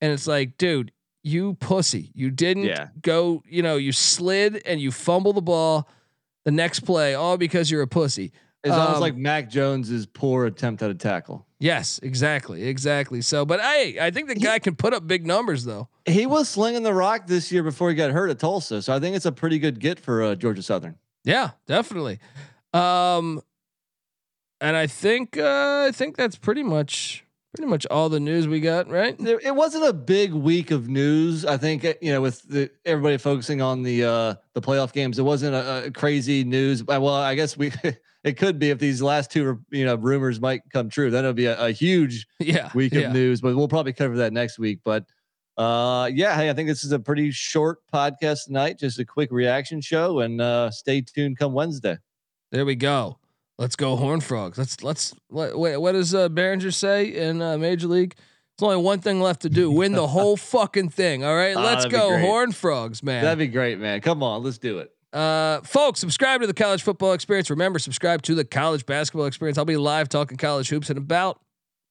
[0.00, 0.92] And it's like, dude,
[1.22, 2.10] you pussy.
[2.14, 2.88] You didn't Yeah.
[3.02, 5.88] go, you know, you slid and you fumble the ball
[6.44, 8.32] the next play, all because you're a pussy.
[8.64, 11.46] it's almost um, like Mac Jones's poor attempt at a tackle.
[11.58, 12.64] Yes, exactly.
[12.64, 13.20] Exactly.
[13.20, 15.88] So, but I I think the guy can put up big numbers though.
[16.06, 19.00] He was slinging the rock this year before he got hurt at Tulsa, so I
[19.00, 20.96] think it's a pretty good get for uh, Georgia Southern.
[21.24, 22.18] Yeah, definitely.
[22.72, 23.42] Um
[24.60, 27.24] and I think uh I think that's pretty much
[27.54, 29.16] pretty much all the news we got, right?
[29.18, 31.44] there, it wasn't a big week of news.
[31.44, 35.18] I think uh, you know, with the, everybody focusing on the uh, the playoff games,
[35.18, 36.84] it wasn't a, a crazy news.
[36.84, 37.72] Well, I guess we
[38.24, 41.10] it could be if these last two you know rumors might come true.
[41.10, 42.70] Then it'll be a, a huge Yeah.
[42.74, 43.00] week yeah.
[43.02, 43.40] of news.
[43.40, 44.80] But we'll probably cover that next week.
[44.84, 45.04] But
[45.56, 48.78] uh, yeah, hey, I think this is a pretty short podcast tonight.
[48.78, 51.98] Just a quick reaction show, and uh, stay tuned come Wednesday.
[52.52, 53.18] There we go.
[53.60, 54.56] Let's go Horn Frogs.
[54.56, 58.14] Let's let's what, what what does uh, Berenger say in uh, Major League?
[58.54, 61.24] It's only one thing left to do: win the whole fucking thing.
[61.24, 62.18] All right, Ah, let's go.
[62.18, 63.22] Horn Frogs, man.
[63.22, 64.00] That'd be great, man.
[64.00, 64.90] Come on, let's do it.
[65.12, 67.50] Uh, folks, subscribe to the college football experience.
[67.50, 69.58] Remember, subscribe to the college basketball experience.
[69.58, 71.38] I'll be live talking college hoops in about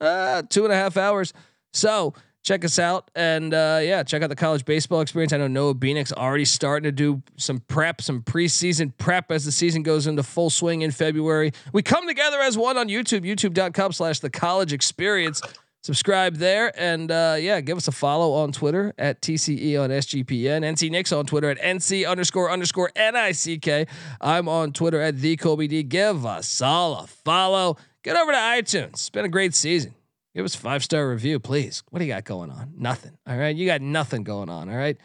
[0.01, 1.33] uh, two and a half hours.
[1.71, 3.11] So check us out.
[3.15, 5.33] And uh, yeah, check out the college baseball experience.
[5.33, 9.51] I know Noah Beanick's already starting to do some prep, some preseason prep as the
[9.51, 11.51] season goes into full swing in February.
[11.73, 15.41] We come together as one on YouTube, youtube.com slash the college experience.
[15.81, 20.61] Subscribe there and uh, yeah, give us a follow on Twitter at TCE on SGPN.
[20.61, 23.87] NC Nicks on Twitter at NC underscore underscore NICK.
[24.19, 25.83] I'm on Twitter at the Colby D.
[25.83, 27.77] Give us all a follow.
[28.03, 28.89] Get over to iTunes.
[28.89, 29.93] It's been a great season.
[30.35, 31.83] Give us five star review, please.
[31.89, 32.73] What do you got going on?
[32.77, 33.17] Nothing.
[33.27, 33.55] All right.
[33.55, 34.69] You got nothing going on.
[34.69, 34.97] All right.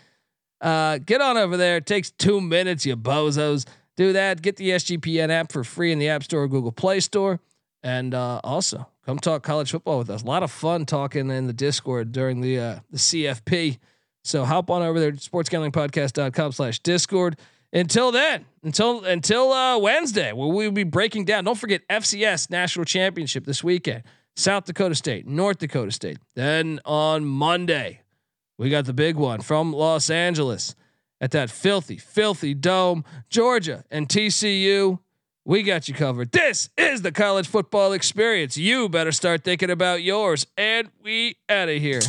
[0.61, 1.77] Uh, get on over there.
[1.77, 3.67] It takes two minutes, you bozos.
[3.97, 4.43] Do that.
[4.43, 7.41] Get the SGPN app for free in the App Store or Google Play Store.
[7.83, 10.23] And uh, also, come talk college football with us.
[10.23, 13.79] A lot of fun talking in the Discord during the uh, the CFP.
[14.25, 17.37] So hop on over there sportsgamblingpodcast.com slash Discord.
[17.75, 21.45] Until then, until until uh, Wednesday, where we'll be breaking down.
[21.45, 24.05] Don't forget FCS National Championship this weekend.
[24.37, 26.19] South Dakota State, North Dakota State.
[26.35, 28.01] Then on Monday,
[28.59, 30.75] we got the big one from Los Angeles
[31.21, 34.99] at that filthy, filthy dome, Georgia and TCU.
[35.45, 36.33] We got you covered.
[36.33, 38.57] This is the college football experience.
[38.57, 40.47] You better start thinking about yours.
[40.57, 42.01] And we out of here.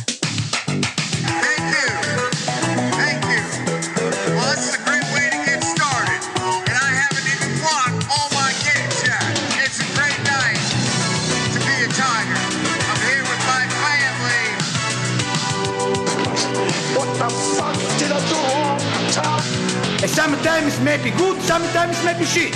[20.26, 22.52] Sometimes maybe good, sometimes maybe shit.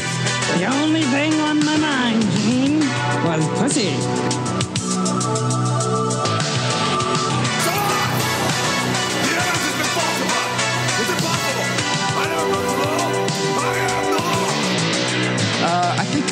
[0.59, 2.81] The only thing on my mind, Gene,
[3.23, 3.95] was pussy.
[15.63, 16.27] Uh, I think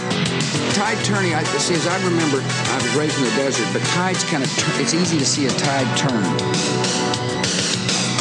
[0.74, 1.36] tide turning.
[1.36, 1.74] I see.
[1.74, 4.50] As I remember, I was raised in the desert, but tides kind of.
[4.58, 6.24] Tur- it's easy to see a tide turn.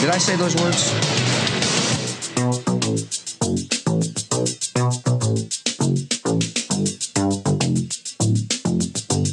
[0.02, 1.27] Did I say those words?